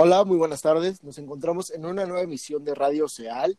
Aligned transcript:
Hola, 0.00 0.24
muy 0.24 0.36
buenas 0.36 0.62
tardes. 0.62 1.02
Nos 1.02 1.18
encontramos 1.18 1.72
en 1.72 1.84
una 1.84 2.06
nueva 2.06 2.22
emisión 2.22 2.64
de 2.64 2.72
Radio 2.72 3.08
Seal. 3.08 3.58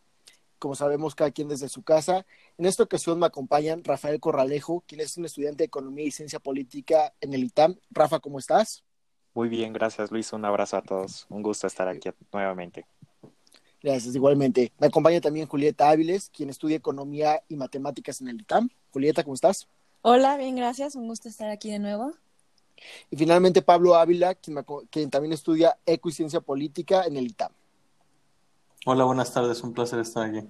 Como 0.57 0.73
sabemos, 0.73 1.13
cada 1.13 1.31
quien 1.31 1.49
desde 1.49 1.67
su 1.67 1.83
casa. 1.83 2.25
En 2.57 2.65
esta 2.65 2.83
ocasión 2.83 3.19
me 3.19 3.25
acompañan 3.25 3.83
Rafael 3.83 4.21
Corralejo, 4.21 4.81
quien 4.87 5.01
es 5.01 5.17
un 5.17 5.25
estudiante 5.25 5.57
de 5.57 5.65
Economía 5.65 6.05
y 6.05 6.11
Ciencia 6.11 6.39
Política 6.39 7.13
en 7.19 7.33
el 7.33 7.43
ITAM. 7.43 7.75
Rafa, 7.91 8.21
¿cómo 8.21 8.39
estás? 8.39 8.85
Muy 9.33 9.49
bien, 9.49 9.73
gracias 9.73 10.11
Luis. 10.11 10.31
Un 10.31 10.45
abrazo 10.45 10.77
a 10.77 10.81
todos. 10.81 11.25
Un 11.27 11.43
gusto 11.43 11.67
estar 11.67 11.89
aquí 11.89 12.09
nuevamente. 12.31 12.85
Gracias, 13.83 14.15
igualmente. 14.15 14.71
Me 14.79 14.87
acompaña 14.87 15.19
también 15.19 15.45
Julieta 15.45 15.89
Áviles, 15.89 16.29
quien 16.29 16.49
estudia 16.49 16.77
Economía 16.77 17.43
y 17.49 17.57
Matemáticas 17.57 18.21
en 18.21 18.29
el 18.29 18.39
ITAM. 18.39 18.69
Julieta, 18.93 19.25
¿cómo 19.25 19.33
estás? 19.33 19.67
Hola, 20.03 20.37
bien, 20.37 20.55
gracias. 20.55 20.95
Un 20.95 21.09
gusto 21.09 21.27
estar 21.27 21.49
aquí 21.49 21.69
de 21.69 21.79
nuevo. 21.79 22.13
Y 23.09 23.17
finalmente 23.17 23.61
Pablo 23.61 23.95
Ávila, 23.95 24.35
quien, 24.35 25.09
también 25.09 25.33
estudia 25.33 25.77
Eco 25.85 26.09
y 26.09 26.11
Ciencia 26.11 26.41
Política 26.41 27.03
en 27.05 27.17
el 27.17 27.27
ITAM. 27.27 27.51
Hola, 28.85 29.03
buenas 29.03 29.33
tardes, 29.33 29.61
un 29.61 29.73
placer 29.73 29.99
estar 29.99 30.25
aquí. 30.25 30.47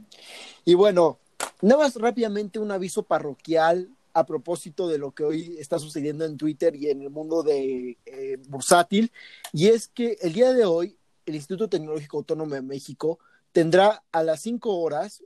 Y 0.66 0.76
bueno, 0.76 1.20
nada 1.62 1.84
más 1.84 1.96
rápidamente 1.96 2.60
un 2.60 2.72
aviso 2.72 3.04
parroquial 3.04 3.90
a 4.14 4.26
propósito 4.26 4.88
de 4.88 4.98
lo 4.98 5.12
que 5.12 5.24
hoy 5.24 5.58
está 5.60 5.80
sucediendo 5.80 6.26
en 6.26 6.38
Twitter 6.38 6.76
y 6.76 6.90
en 6.90 7.02
el 7.02 7.10
mundo 7.10 7.44
de 7.44 7.98
eh, 8.06 8.38
bursátil, 8.48 9.12
y 9.54 9.68
es 9.68 9.88
que 9.88 10.18
el 10.22 10.34
día 10.34 10.52
de 10.54 10.66
hoy 10.66 10.98
el 11.26 11.36
Instituto 11.36 11.70
Tecnológico 11.70 12.18
Autónomo 12.18 12.56
de 12.56 12.62
México 12.62 13.20
tendrá 13.52 14.04
a 14.12 14.24
las 14.24 14.42
5 14.42 14.78
horas 14.78 15.24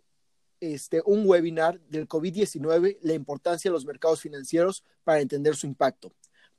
este, 0.60 1.02
un 1.06 1.28
webinar 1.28 1.80
del 1.90 2.08
COVID-19, 2.08 2.98
la 3.02 3.14
importancia 3.14 3.70
de 3.70 3.74
los 3.74 3.86
mercados 3.86 4.22
financieros 4.22 4.84
para 5.04 5.20
entender 5.20 5.56
su 5.56 5.68
impacto. 5.68 6.14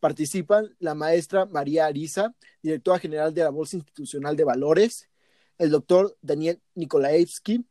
Participan 0.04 0.76
la 0.80 0.94
maestra 0.94 1.46
María 1.46 1.86
Ariza, 1.86 2.34
directora 2.60 2.98
general 2.98 3.32
de 3.32 3.42
la 3.42 3.48
Bolsa 3.48 3.76
Institucional 3.76 4.36
de 4.36 4.44
Valores, 4.44 5.08
el 5.56 5.70
doctor 5.70 6.14
Daniel 6.20 6.60
Nikolaevsky, 6.74 7.64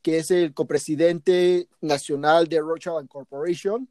que 0.00 0.18
es 0.18 0.30
el 0.30 0.54
copresidente 0.54 1.68
nacional 1.80 2.46
de 2.46 2.60
Rothschild 2.60 3.08
Corporation, 3.08 3.90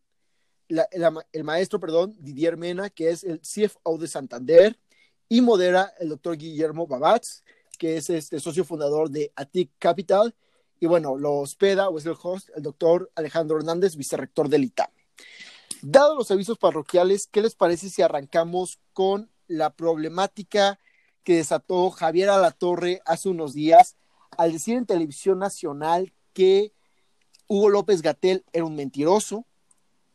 el 0.69 1.43
maestro, 1.43 1.81
perdón, 1.81 2.15
Didier 2.17 2.55
Mena, 2.55 2.89
que 2.89 3.09
es 3.09 3.25
el 3.25 3.41
CFO 3.41 3.97
de 3.97 4.07
Santander, 4.07 4.79
y 5.27 5.41
modera 5.41 5.93
el 5.99 6.07
doctor 6.07 6.37
Guillermo 6.37 6.87
Babatz, 6.87 7.43
que 7.77 7.97
es 7.97 8.09
este 8.09 8.39
socio 8.39 8.63
fundador 8.63 9.09
de 9.09 9.33
ATIC 9.35 9.69
Capital, 9.77 10.33
y 10.79 10.85
bueno, 10.85 11.17
lo 11.17 11.39
hospeda 11.39 11.89
o 11.89 11.97
es 11.97 12.05
el 12.05 12.15
host 12.23 12.51
el 12.55 12.63
doctor 12.63 13.11
Alejandro 13.15 13.57
Hernández, 13.57 13.97
vicerrector 13.97 14.47
del 14.47 14.63
ITAM. 14.63 14.87
Dados 15.81 16.15
los 16.15 16.29
avisos 16.29 16.59
parroquiales, 16.59 17.27
¿qué 17.27 17.41
les 17.41 17.55
parece 17.55 17.89
si 17.89 18.03
arrancamos 18.03 18.79
con 18.93 19.31
la 19.47 19.71
problemática 19.71 20.79
que 21.23 21.37
desató 21.37 21.89
Javier 21.89 22.29
Alatorre 22.29 23.01
hace 23.05 23.29
unos 23.29 23.53
días 23.53 23.95
al 24.37 24.51
decir 24.51 24.77
en 24.77 24.85
televisión 24.85 25.39
nacional 25.39 26.13
que 26.33 26.71
Hugo 27.47 27.69
López 27.69 28.03
Gatel 28.03 28.45
era 28.53 28.63
un 28.63 28.75
mentiroso, 28.75 29.45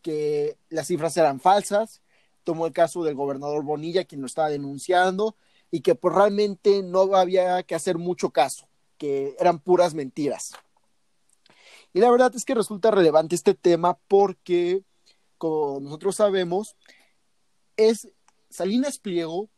que 0.02 0.56
las 0.68 0.86
cifras 0.86 1.16
eran 1.16 1.40
falsas, 1.40 2.00
tomó 2.44 2.66
el 2.66 2.72
caso 2.72 3.02
del 3.02 3.16
gobernador 3.16 3.64
Bonilla, 3.64 4.04
quien 4.04 4.20
lo 4.20 4.28
estaba 4.28 4.48
denunciando, 4.48 5.36
y 5.72 5.80
que 5.80 5.96
pues 5.96 6.14
realmente 6.14 6.84
no 6.84 7.14
había 7.16 7.62
que 7.64 7.74
hacer 7.74 7.98
mucho 7.98 8.30
caso, 8.30 8.68
que 8.98 9.34
eran 9.40 9.58
puras 9.58 9.94
mentiras. 9.94 10.52
Y 11.92 11.98
la 11.98 12.10
verdad 12.10 12.32
es 12.36 12.44
que 12.44 12.54
resulta 12.54 12.92
relevante 12.92 13.34
este 13.34 13.54
tema 13.54 13.98
porque 14.06 14.84
como 15.38 15.80
nosotros 15.80 16.16
sabemos, 16.16 16.76
es 17.76 18.08
Salinas 18.48 18.98
Pliego, 18.98 19.48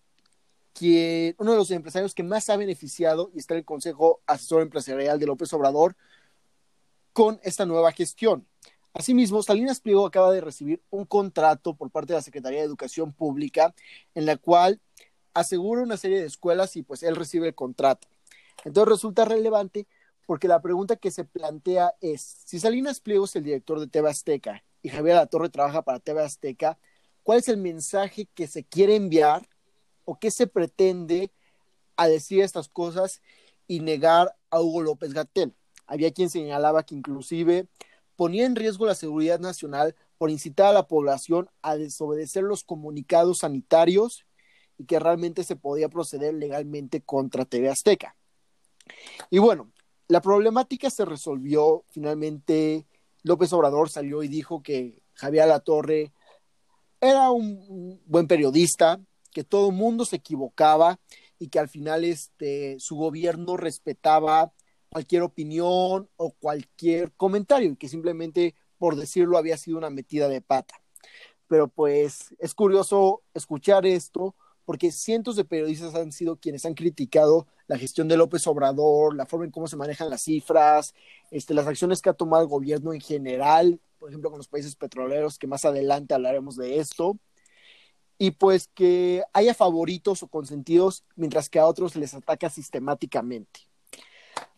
uno 1.38 1.52
de 1.52 1.56
los 1.56 1.70
empresarios 1.72 2.14
que 2.14 2.22
más 2.22 2.48
ha 2.50 2.56
beneficiado 2.56 3.30
y 3.34 3.38
está 3.38 3.54
en 3.54 3.58
el 3.58 3.64
Consejo 3.64 4.20
Asesor 4.26 4.62
Empresarial 4.62 5.18
de 5.18 5.26
López 5.26 5.52
Obrador 5.52 5.96
con 7.12 7.40
esta 7.42 7.66
nueva 7.66 7.90
gestión. 7.90 8.46
Asimismo, 8.92 9.42
Salinas 9.42 9.80
Pliego 9.80 10.06
acaba 10.06 10.32
de 10.32 10.40
recibir 10.40 10.80
un 10.90 11.04
contrato 11.04 11.74
por 11.74 11.90
parte 11.90 12.12
de 12.12 12.18
la 12.18 12.22
Secretaría 12.22 12.60
de 12.60 12.66
Educación 12.66 13.12
Pública 13.12 13.74
en 14.14 14.24
la 14.24 14.36
cual 14.36 14.80
asegura 15.34 15.82
una 15.82 15.96
serie 15.96 16.20
de 16.20 16.26
escuelas 16.26 16.76
y 16.76 16.82
pues 16.82 17.02
él 17.02 17.16
recibe 17.16 17.48
el 17.48 17.54
contrato. 17.54 18.08
Entonces 18.64 18.88
resulta 18.88 19.24
relevante 19.24 19.86
porque 20.26 20.48
la 20.48 20.60
pregunta 20.60 20.96
que 20.96 21.10
se 21.10 21.24
plantea 21.24 21.94
es, 22.00 22.20
si 22.44 22.60
Salinas 22.60 23.00
Pliego 23.00 23.24
es 23.24 23.34
el 23.36 23.44
director 23.44 23.80
de 23.80 23.88
TV 23.88 24.10
Azteca 24.10 24.64
Javier 24.88 25.16
La 25.16 25.26
Torre 25.26 25.48
trabaja 25.48 25.82
para 25.82 26.00
TV 26.00 26.22
Azteca, 26.22 26.78
¿cuál 27.22 27.38
es 27.38 27.48
el 27.48 27.56
mensaje 27.56 28.26
que 28.34 28.46
se 28.46 28.64
quiere 28.64 28.96
enviar 28.96 29.48
o 30.04 30.18
qué 30.18 30.30
se 30.30 30.46
pretende 30.46 31.30
a 31.96 32.08
decir 32.08 32.42
estas 32.42 32.68
cosas 32.68 33.20
y 33.66 33.80
negar 33.80 34.36
a 34.50 34.60
Hugo 34.60 34.82
López 34.82 35.12
Gatel? 35.12 35.54
Había 35.86 36.12
quien 36.12 36.30
señalaba 36.30 36.84
que 36.84 36.94
inclusive 36.94 37.66
ponía 38.16 38.46
en 38.46 38.56
riesgo 38.56 38.84
la 38.84 38.94
seguridad 38.94 39.38
nacional 39.38 39.94
por 40.18 40.30
incitar 40.30 40.66
a 40.66 40.72
la 40.72 40.88
población 40.88 41.48
a 41.62 41.76
desobedecer 41.76 42.42
los 42.42 42.64
comunicados 42.64 43.38
sanitarios 43.38 44.26
y 44.76 44.86
que 44.86 44.98
realmente 44.98 45.44
se 45.44 45.54
podía 45.54 45.88
proceder 45.88 46.34
legalmente 46.34 47.00
contra 47.00 47.44
TV 47.44 47.68
Azteca. 47.68 48.16
Y 49.30 49.38
bueno, 49.38 49.70
la 50.08 50.20
problemática 50.20 50.90
se 50.90 51.04
resolvió 51.04 51.84
finalmente 51.90 52.87
López 53.22 53.52
Obrador 53.52 53.90
salió 53.90 54.22
y 54.22 54.28
dijo 54.28 54.62
que 54.62 55.02
Javier 55.14 55.48
Torre 55.60 56.12
era 57.00 57.30
un 57.30 58.00
buen 58.06 58.26
periodista, 58.26 59.00
que 59.32 59.44
todo 59.44 59.70
el 59.70 59.76
mundo 59.76 60.04
se 60.04 60.16
equivocaba 60.16 60.98
y 61.38 61.48
que 61.48 61.58
al 61.58 61.68
final 61.68 62.04
este, 62.04 62.76
su 62.80 62.96
gobierno 62.96 63.56
respetaba 63.56 64.52
cualquier 64.90 65.22
opinión 65.22 66.08
o 66.16 66.30
cualquier 66.32 67.12
comentario 67.12 67.72
y 67.72 67.76
que 67.76 67.88
simplemente, 67.88 68.54
por 68.78 68.96
decirlo, 68.96 69.38
había 69.38 69.56
sido 69.56 69.78
una 69.78 69.90
metida 69.90 70.28
de 70.28 70.40
pata. 70.40 70.74
Pero 71.46 71.68
pues 71.68 72.34
es 72.38 72.54
curioso 72.54 73.22
escuchar 73.34 73.86
esto 73.86 74.34
porque 74.68 74.92
cientos 74.92 75.34
de 75.34 75.46
periodistas 75.46 75.94
han 75.94 76.12
sido 76.12 76.36
quienes 76.36 76.66
han 76.66 76.74
criticado 76.74 77.46
la 77.68 77.78
gestión 77.78 78.06
de 78.06 78.18
López 78.18 78.46
Obrador, 78.46 79.16
la 79.16 79.24
forma 79.24 79.46
en 79.46 79.50
cómo 79.50 79.66
se 79.66 79.78
manejan 79.78 80.10
las 80.10 80.20
cifras, 80.20 80.92
este, 81.30 81.54
las 81.54 81.66
acciones 81.66 82.02
que 82.02 82.10
ha 82.10 82.12
tomado 82.12 82.42
el 82.42 82.50
gobierno 82.50 82.92
en 82.92 83.00
general, 83.00 83.80
por 83.98 84.10
ejemplo, 84.10 84.28
con 84.28 84.36
los 84.36 84.48
países 84.48 84.76
petroleros, 84.76 85.38
que 85.38 85.46
más 85.46 85.64
adelante 85.64 86.12
hablaremos 86.12 86.54
de 86.56 86.80
esto, 86.80 87.18
y 88.18 88.32
pues 88.32 88.68
que 88.74 89.22
haya 89.32 89.54
favoritos 89.54 90.22
o 90.22 90.28
consentidos, 90.28 91.02
mientras 91.16 91.48
que 91.48 91.58
a 91.58 91.66
otros 91.66 91.96
les 91.96 92.12
ataca 92.12 92.50
sistemáticamente. 92.50 93.60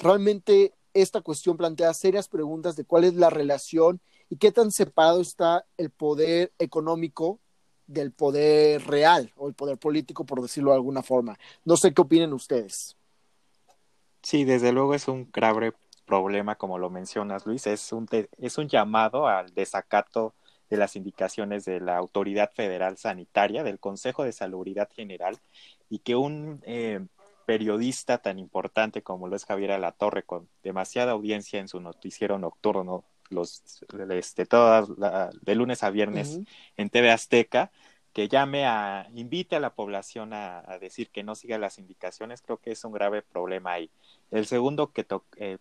Realmente 0.00 0.74
esta 0.92 1.20
cuestión 1.20 1.56
plantea 1.56 1.94
serias 1.94 2.26
preguntas 2.26 2.74
de 2.74 2.84
cuál 2.84 3.04
es 3.04 3.14
la 3.14 3.30
relación 3.30 4.00
y 4.28 4.38
qué 4.38 4.50
tan 4.50 4.72
separado 4.72 5.20
está 5.20 5.66
el 5.76 5.90
poder 5.90 6.52
económico 6.58 7.38
del 7.90 8.12
poder 8.12 8.86
real 8.86 9.32
o 9.36 9.48
el 9.48 9.54
poder 9.54 9.78
político, 9.78 10.24
por 10.24 10.40
decirlo 10.40 10.70
de 10.70 10.76
alguna 10.76 11.02
forma. 11.02 11.38
No 11.64 11.76
sé 11.76 11.92
qué 11.92 12.00
opinen 12.00 12.32
ustedes. 12.32 12.96
Sí, 14.22 14.44
desde 14.44 14.72
luego 14.72 14.94
es 14.94 15.08
un 15.08 15.28
grave 15.32 15.72
problema, 16.06 16.54
como 16.56 16.78
lo 16.78 16.90
mencionas, 16.90 17.46
Luis. 17.46 17.66
Es 17.66 17.92
un, 17.92 18.06
es 18.38 18.58
un 18.58 18.68
llamado 18.68 19.26
al 19.26 19.52
desacato 19.54 20.34
de 20.68 20.76
las 20.76 20.94
indicaciones 20.94 21.64
de 21.64 21.80
la 21.80 21.96
Autoridad 21.96 22.52
Federal 22.52 22.96
Sanitaria, 22.96 23.64
del 23.64 23.80
Consejo 23.80 24.22
de 24.22 24.32
Salubridad 24.32 24.88
General, 24.94 25.36
y 25.88 25.98
que 25.98 26.14
un 26.14 26.60
eh, 26.64 27.04
periodista 27.44 28.18
tan 28.18 28.38
importante 28.38 29.02
como 29.02 29.26
lo 29.26 29.34
es 29.34 29.46
Javier 29.46 29.72
Alatorre, 29.72 30.22
con 30.22 30.48
demasiada 30.62 31.12
audiencia 31.12 31.58
en 31.58 31.66
su 31.66 31.80
noticiero 31.80 32.38
nocturno, 32.38 33.04
los 33.30 33.62
este 34.16 34.44
todas 34.44 34.88
de 35.40 35.54
lunes 35.54 35.82
a 35.82 35.90
viernes 35.90 36.40
en 36.76 36.90
TV 36.90 37.10
Azteca 37.10 37.70
que 38.12 38.28
llame 38.28 38.66
a 38.66 39.08
invite 39.14 39.56
a 39.56 39.60
la 39.60 39.74
población 39.74 40.32
a, 40.32 40.62
decir 40.80 41.10
que 41.10 41.22
no 41.22 41.34
siga 41.34 41.58
las 41.58 41.78
indicaciones 41.78 42.42
creo 42.42 42.58
que 42.58 42.72
es 42.72 42.84
un 42.84 42.92
grave 42.92 43.22
problema 43.22 43.72
ahí 43.72 43.90
el 44.30 44.46
segundo 44.46 44.92
que 44.92 45.06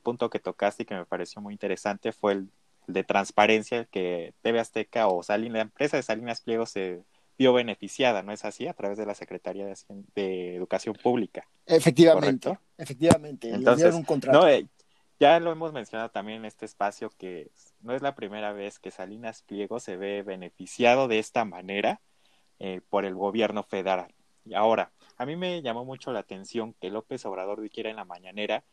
punto 0.02 0.30
que 0.30 0.40
tocaste 0.40 0.84
y 0.84 0.86
que 0.86 0.96
me 0.96 1.06
pareció 1.06 1.42
muy 1.42 1.54
interesante 1.54 2.12
fue 2.12 2.34
el, 2.34 2.50
de 2.90 3.04
transparencia 3.04 3.86
que 3.86 4.34
TV 4.42 4.60
Azteca 4.60 5.08
o 5.08 5.24
Salinas, 5.24 5.54
la 5.54 5.62
empresa 5.62 5.98
de 5.98 6.04
Salinas 6.04 6.42
Pliego 6.42 6.66
se 6.66 7.04
vio 7.38 7.54
beneficiada, 7.54 8.24
¿no 8.24 8.34
es 8.34 8.44
así? 8.44 8.68
A 8.68 8.74
través 8.74 8.98
de 8.98 9.06
la 9.06 9.16
Secretaría 9.16 9.66
de, 10.16 10.56
Educación 10.56 10.96
Pública. 10.96 11.48
Efectivamente, 11.66 12.58
efectivamente. 12.78 13.50
Entonces, 13.50 13.94
un 13.94 14.04
contrato. 14.04 14.40
No, 14.40 14.48
eh, 14.48 14.68
ya 15.20 15.40
lo 15.40 15.52
hemos 15.52 15.72
mencionado 15.72 16.10
también 16.10 16.40
en 16.40 16.46
este 16.46 16.66
espacio 16.66 17.12
que 17.18 17.52
no 17.82 17.94
es 17.94 18.02
la 18.02 18.16
primera 18.16 18.52
vez 18.52 18.80
que 18.80 18.92
Salinas 18.92 19.44
Pliego 19.44 19.80
se 19.80 19.96
ve 19.96 20.24
beneficiado 20.24 21.08
de 21.08 21.20
esta 21.20 21.46
manera 21.46 22.02
eh, 22.60 22.82
por 22.90 23.06
el 23.06 23.16
gobierno 23.16 23.64
federal. 23.64 24.14
Y 24.46 24.54
ahora, 24.54 24.92
a 25.18 25.26
mí 25.26 25.36
me 25.36 25.62
llamó 25.62 25.86
mucho 25.86 26.12
la 26.12 26.20
atención 26.20 26.74
que 26.80 26.90
López 26.90 27.26
Obrador 27.26 27.62
dijera 27.62 27.90
en 27.90 27.96
la 27.96 28.06
mañanera 28.06 28.64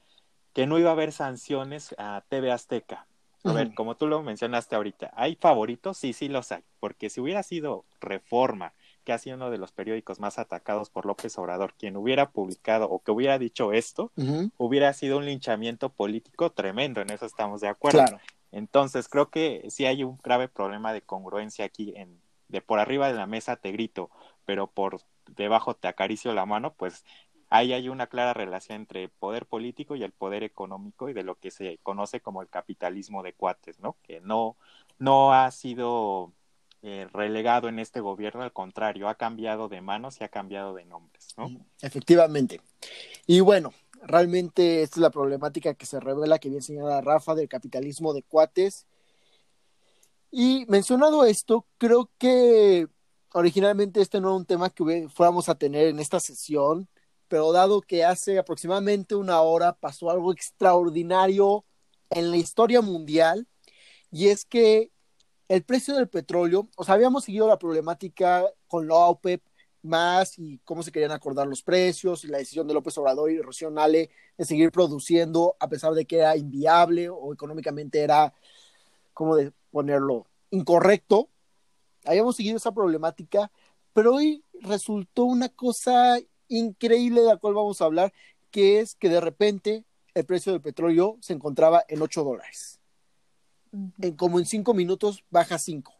que 0.52 0.66
no 0.66 0.78
iba 0.78 0.90
a 0.90 0.92
haber 0.92 1.12
sanciones 1.12 1.94
a 1.98 2.24
TV 2.28 2.50
Azteca. 2.50 3.06
A 3.44 3.52
ver, 3.52 3.74
como 3.74 3.96
tú 3.96 4.08
lo 4.08 4.22
mencionaste 4.22 4.74
ahorita, 4.74 5.12
¿hay 5.14 5.36
favoritos? 5.36 5.98
Sí, 5.98 6.12
sí 6.12 6.28
los 6.28 6.50
hay, 6.50 6.64
porque 6.80 7.10
si 7.10 7.20
hubiera 7.20 7.44
sido 7.44 7.84
reforma 8.00 8.72
que 9.04 9.12
ha 9.12 9.18
sido 9.18 9.36
uno 9.36 9.50
de 9.50 9.58
los 9.58 9.70
periódicos 9.70 10.18
más 10.18 10.38
atacados 10.40 10.90
por 10.90 11.06
López 11.06 11.38
Obrador, 11.38 11.74
quien 11.78 11.96
hubiera 11.96 12.30
publicado 12.30 12.90
o 12.90 12.98
que 12.98 13.12
hubiera 13.12 13.38
dicho 13.38 13.72
esto, 13.72 14.10
hubiera 14.56 14.92
sido 14.94 15.18
un 15.18 15.26
linchamiento 15.26 15.90
político 15.90 16.50
tremendo, 16.50 17.00
en 17.00 17.10
eso 17.10 17.24
estamos 17.24 17.60
de 17.60 17.68
acuerdo. 17.68 18.02
Entonces, 18.50 19.08
creo 19.08 19.30
que 19.30 19.64
sí 19.68 19.86
hay 19.86 20.02
un 20.02 20.18
grave 20.24 20.48
problema 20.48 20.92
de 20.92 21.02
congruencia 21.02 21.64
aquí 21.64 21.92
en 21.94 22.18
de 22.48 22.60
por 22.60 22.78
arriba 22.78 23.08
de 23.08 23.14
la 23.14 23.26
mesa 23.26 23.56
te 23.56 23.72
grito, 23.72 24.10
pero 24.44 24.66
por 24.68 25.00
debajo 25.26 25.74
te 25.74 25.88
acaricio 25.88 26.32
la 26.34 26.46
mano, 26.46 26.74
pues 26.74 27.04
ahí 27.50 27.72
hay 27.72 27.88
una 27.88 28.06
clara 28.06 28.34
relación 28.34 28.80
entre 28.80 29.04
el 29.04 29.10
poder 29.10 29.46
político 29.46 29.96
y 29.96 30.02
el 30.02 30.12
poder 30.12 30.42
económico 30.42 31.08
y 31.08 31.12
de 31.12 31.22
lo 31.22 31.38
que 31.38 31.50
se 31.50 31.78
conoce 31.82 32.20
como 32.20 32.42
el 32.42 32.48
capitalismo 32.48 33.22
de 33.22 33.32
cuates, 33.32 33.80
¿no? 33.80 33.96
Que 34.02 34.20
no, 34.20 34.56
no 34.98 35.32
ha 35.32 35.50
sido 35.50 36.32
eh, 36.82 37.08
relegado 37.12 37.68
en 37.68 37.78
este 37.78 38.00
gobierno, 38.00 38.42
al 38.42 38.52
contrario, 38.52 39.08
ha 39.08 39.14
cambiado 39.16 39.68
de 39.68 39.80
manos 39.80 40.20
y 40.20 40.24
ha 40.24 40.28
cambiado 40.28 40.74
de 40.74 40.84
nombres, 40.84 41.34
¿no? 41.36 41.50
Efectivamente. 41.80 42.60
Y 43.26 43.40
bueno, 43.40 43.72
realmente 44.02 44.82
esta 44.82 44.96
es 44.96 45.00
la 45.00 45.10
problemática 45.10 45.74
que 45.74 45.86
se 45.86 46.00
revela, 46.00 46.38
que 46.38 46.48
bien 46.48 46.62
señala 46.62 47.00
Rafa, 47.00 47.34
del 47.34 47.48
capitalismo 47.48 48.12
de 48.12 48.22
cuates. 48.22 48.86
Y 50.38 50.66
mencionado 50.68 51.24
esto, 51.24 51.66
creo 51.78 52.10
que 52.18 52.86
originalmente 53.32 54.02
este 54.02 54.20
no 54.20 54.28
era 54.28 54.36
un 54.36 54.44
tema 54.44 54.68
que 54.68 55.08
fuéramos 55.08 55.48
a 55.48 55.54
tener 55.54 55.86
en 55.88 55.98
esta 55.98 56.20
sesión, 56.20 56.90
pero 57.26 57.52
dado 57.52 57.80
que 57.80 58.04
hace 58.04 58.38
aproximadamente 58.38 59.14
una 59.14 59.40
hora 59.40 59.72
pasó 59.72 60.10
algo 60.10 60.32
extraordinario 60.34 61.64
en 62.10 62.30
la 62.30 62.36
historia 62.36 62.82
mundial, 62.82 63.48
y 64.10 64.28
es 64.28 64.44
que 64.44 64.92
el 65.48 65.62
precio 65.64 65.94
del 65.96 66.10
petróleo, 66.10 66.68
o 66.76 66.84
sea, 66.84 66.96
habíamos 66.96 67.24
seguido 67.24 67.48
la 67.48 67.58
problemática 67.58 68.44
con 68.68 68.86
la 68.88 68.94
OPEP 68.96 69.42
más 69.80 70.38
y 70.38 70.58
cómo 70.64 70.82
se 70.82 70.92
querían 70.92 71.12
acordar 71.12 71.46
los 71.46 71.62
precios 71.62 72.24
y 72.24 72.28
la 72.28 72.36
decisión 72.36 72.68
de 72.68 72.74
López 72.74 72.98
Obrador 72.98 73.30
y 73.30 73.40
Rocío 73.40 73.70
Nale 73.70 74.10
de 74.36 74.44
seguir 74.44 74.70
produciendo 74.70 75.56
a 75.58 75.66
pesar 75.70 75.94
de 75.94 76.04
que 76.04 76.18
era 76.18 76.36
inviable 76.36 77.08
o 77.08 77.32
económicamente 77.32 78.00
era, 78.00 78.34
¿cómo 79.14 79.34
de 79.34 79.50
ponerlo?, 79.76 80.26
incorrecto. 80.50 81.28
Habíamos 82.04 82.36
seguido 82.36 82.56
esa 82.56 82.72
problemática, 82.72 83.50
pero 83.92 84.14
hoy 84.14 84.42
resultó 84.60 85.24
una 85.24 85.48
cosa 85.48 86.18
increíble 86.48 87.20
de 87.20 87.26
la 87.28 87.36
cual 87.36 87.54
vamos 87.54 87.80
a 87.80 87.84
hablar, 87.84 88.12
que 88.50 88.80
es 88.80 88.94
que 88.94 89.08
de 89.08 89.20
repente 89.20 89.84
el 90.14 90.24
precio 90.24 90.52
del 90.52 90.62
petróleo 90.62 91.18
se 91.20 91.32
encontraba 91.32 91.84
en 91.88 92.00
8 92.00 92.24
dólares 92.24 92.80
en 94.00 94.16
como 94.16 94.38
en 94.38 94.46
cinco 94.46 94.74
minutos 94.74 95.24
baja 95.30 95.56
a 95.56 95.58
cinco, 95.58 95.94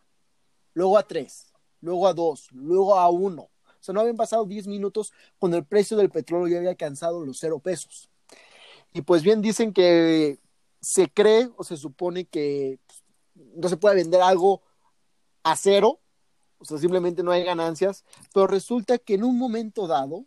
luego 0.75 0.99
a 0.99 1.07
tres, 1.07 1.53
luego 1.81 2.07
a 2.07 2.15
dos, 2.15 2.49
luego 2.53 2.99
a 2.99 3.09
uno. 3.11 3.43
O 3.43 3.83
sea, 3.87 3.93
no 3.93 4.01
habían 4.01 4.17
pasado 4.17 4.45
diez 4.45 4.67
minutos 4.67 5.13
cuando 5.39 5.57
el 5.57 5.65
precio 5.65 5.97
del 5.97 6.11
petróleo 6.11 6.49
ya 6.49 6.59
había 6.59 6.71
alcanzado 6.71 7.25
los 7.25 7.39
cero 7.39 7.59
pesos. 7.59 8.09
Y 8.93 9.03
pues 9.03 9.23
bien 9.23 9.43
dicen 9.43 9.73
que 9.73 10.39
se 10.81 11.09
cree 11.09 11.49
o 11.57 11.65
se 11.65 11.77
supone 11.77 12.25
que 12.25 12.79
pues, 12.87 13.05
no 13.55 13.69
se 13.69 13.77
puede 13.77 13.97
vender 13.97 14.21
algo 14.21 14.63
a 15.43 15.57
cero, 15.57 16.01
o 16.59 16.65
sea, 16.65 16.79
simplemente 16.79 17.23
no 17.23 17.33
hay 17.33 17.45
ganancias, 17.45 18.05
pero 18.33 18.47
resulta 18.47 18.99
que 18.99 19.15
en 19.15 19.25
un 19.25 19.39
momento 19.39 19.87
dado, 19.87 20.25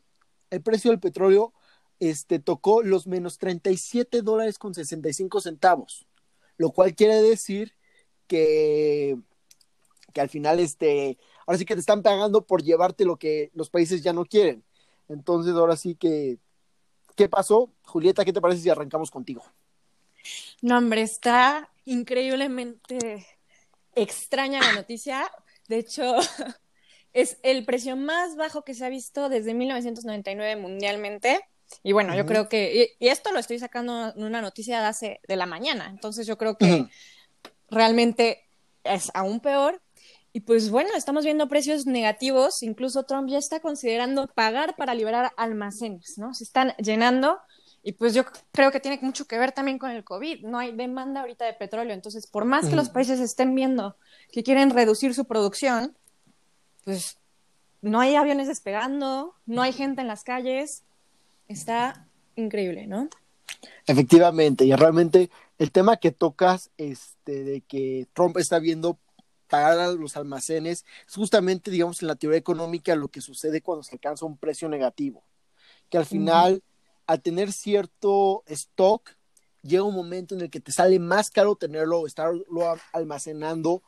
el 0.49 0.61
precio 0.61 0.91
del 0.91 0.99
petróleo 0.99 1.53
este, 1.99 2.39
tocó 2.39 2.81
los 2.81 3.07
menos 3.07 3.37
37 3.37 4.21
dólares 4.21 4.57
con 4.57 4.73
65 4.73 5.41
centavos 5.41 6.07
lo 6.59 6.71
cual 6.71 6.93
quiere 6.93 7.21
decir 7.21 7.73
que, 8.27 9.17
que 10.13 10.21
al 10.21 10.29
final, 10.29 10.59
este, 10.59 11.17
ahora 11.47 11.57
sí 11.57 11.65
que 11.65 11.73
te 11.73 11.79
están 11.79 12.03
pagando 12.03 12.45
por 12.45 12.61
llevarte 12.61 13.05
lo 13.05 13.17
que 13.17 13.49
los 13.55 13.69
países 13.69 14.03
ya 14.03 14.13
no 14.13 14.25
quieren. 14.25 14.63
Entonces, 15.07 15.55
ahora 15.55 15.77
sí 15.77 15.95
que, 15.95 16.37
¿qué 17.15 17.29
pasó? 17.29 17.71
Julieta, 17.85 18.25
¿qué 18.25 18.33
te 18.33 18.41
parece 18.41 18.61
si 18.61 18.69
arrancamos 18.69 19.09
contigo? 19.09 19.41
No, 20.61 20.77
hombre, 20.77 21.01
está 21.01 21.69
increíblemente 21.89 23.25
extraña 23.95 24.61
la 24.61 24.73
noticia. 24.73 25.29
De 25.67 25.77
hecho, 25.79 26.15
es 27.13 27.37
el 27.43 27.65
precio 27.65 27.95
más 27.95 28.35
bajo 28.35 28.63
que 28.63 28.73
se 28.73 28.85
ha 28.85 28.89
visto 28.89 29.29
desde 29.29 29.53
1999 29.53 30.61
mundialmente. 30.61 31.41
Y 31.83 31.91
bueno, 31.91 32.15
yo 32.15 32.25
creo 32.25 32.49
que, 32.49 32.95
y, 32.99 33.07
esto 33.07 33.31
lo 33.31 33.39
estoy 33.39 33.59
sacando 33.59 34.13
en 34.15 34.23
una 34.23 34.41
noticia 34.41 34.79
de 34.79 34.87
hace, 34.87 35.21
de 35.27 35.35
la 35.35 35.45
mañana, 35.45 35.87
entonces 35.91 36.25
yo 36.25 36.35
creo 36.35 36.57
que 36.57 36.87
realmente 37.69 38.49
es 38.83 39.11
aún 39.13 39.39
peor. 39.39 39.79
Y 40.31 40.41
pues 40.41 40.69
bueno, 40.69 40.89
estamos 40.95 41.25
viendo 41.25 41.47
precios 41.47 41.85
negativos, 41.85 42.63
incluso 42.63 43.03
Trump 43.03 43.29
ya 43.29 43.37
está 43.37 43.59
considerando 43.59 44.27
pagar 44.27 44.75
para 44.77 44.93
liberar 44.93 45.31
almacenes, 45.37 46.17
¿no? 46.17 46.33
Se 46.33 46.43
están 46.43 46.73
llenando 46.77 47.39
y 47.83 47.93
pues 47.93 48.13
yo 48.13 48.23
creo 48.51 48.71
que 48.71 48.79
tiene 48.79 48.99
mucho 49.01 49.25
que 49.25 49.37
ver 49.37 49.51
también 49.51 49.79
con 49.79 49.91
el 49.91 50.03
COVID, 50.03 50.45
no 50.45 50.59
hay 50.59 50.71
demanda 50.71 51.21
ahorita 51.21 51.45
de 51.45 51.53
petróleo, 51.53 51.93
entonces 51.93 52.27
por 52.27 52.45
más 52.45 52.67
que 52.67 52.75
los 52.75 52.89
países 52.89 53.19
estén 53.19 53.55
viendo 53.55 53.95
que 54.31 54.43
quieren 54.43 54.69
reducir 54.69 55.13
su 55.13 55.25
producción, 55.25 55.95
pues 56.83 57.17
no 57.81 57.99
hay 57.99 58.15
aviones 58.15 58.47
despegando, 58.47 59.35
no 59.45 59.61
hay 59.61 59.73
gente 59.73 60.01
en 60.01 60.07
las 60.07 60.23
calles, 60.23 60.83
está 61.47 62.05
increíble, 62.35 62.87
¿no? 62.87 63.09
Efectivamente, 63.85 64.65
y 64.65 64.73
realmente 64.73 65.29
el 65.57 65.71
tema 65.71 65.97
que 65.97 66.11
tocas, 66.11 66.71
este, 66.77 67.43
de 67.43 67.61
que 67.61 68.07
Trump 68.13 68.37
está 68.37 68.59
viendo 68.59 68.97
pagar 69.49 69.79
a 69.79 69.91
los 69.91 70.15
almacenes, 70.15 70.85
es 71.07 71.15
justamente, 71.15 71.71
digamos, 71.71 72.01
en 72.01 72.07
la 72.07 72.15
teoría 72.15 72.37
económica 72.37 72.95
lo 72.95 73.07
que 73.07 73.21
sucede 73.21 73.61
cuando 73.61 73.83
se 73.83 73.95
alcanza 73.95 74.25
un 74.25 74.37
precio 74.37 74.69
negativo, 74.69 75.23
que 75.89 75.97
al 75.97 76.05
final, 76.05 76.61
al 77.09 77.23
tener 77.23 77.51
cierto 77.51 78.43
stock, 78.45 79.09
llega 79.63 79.81
un 79.81 79.95
momento 79.95 80.35
en 80.35 80.41
el 80.41 80.51
que 80.51 80.59
te 80.59 80.71
sale 80.71 80.99
más 80.99 81.31
caro 81.31 81.55
tenerlo, 81.55 82.05
estarlo 82.05 82.43
almacenando, 82.93 83.81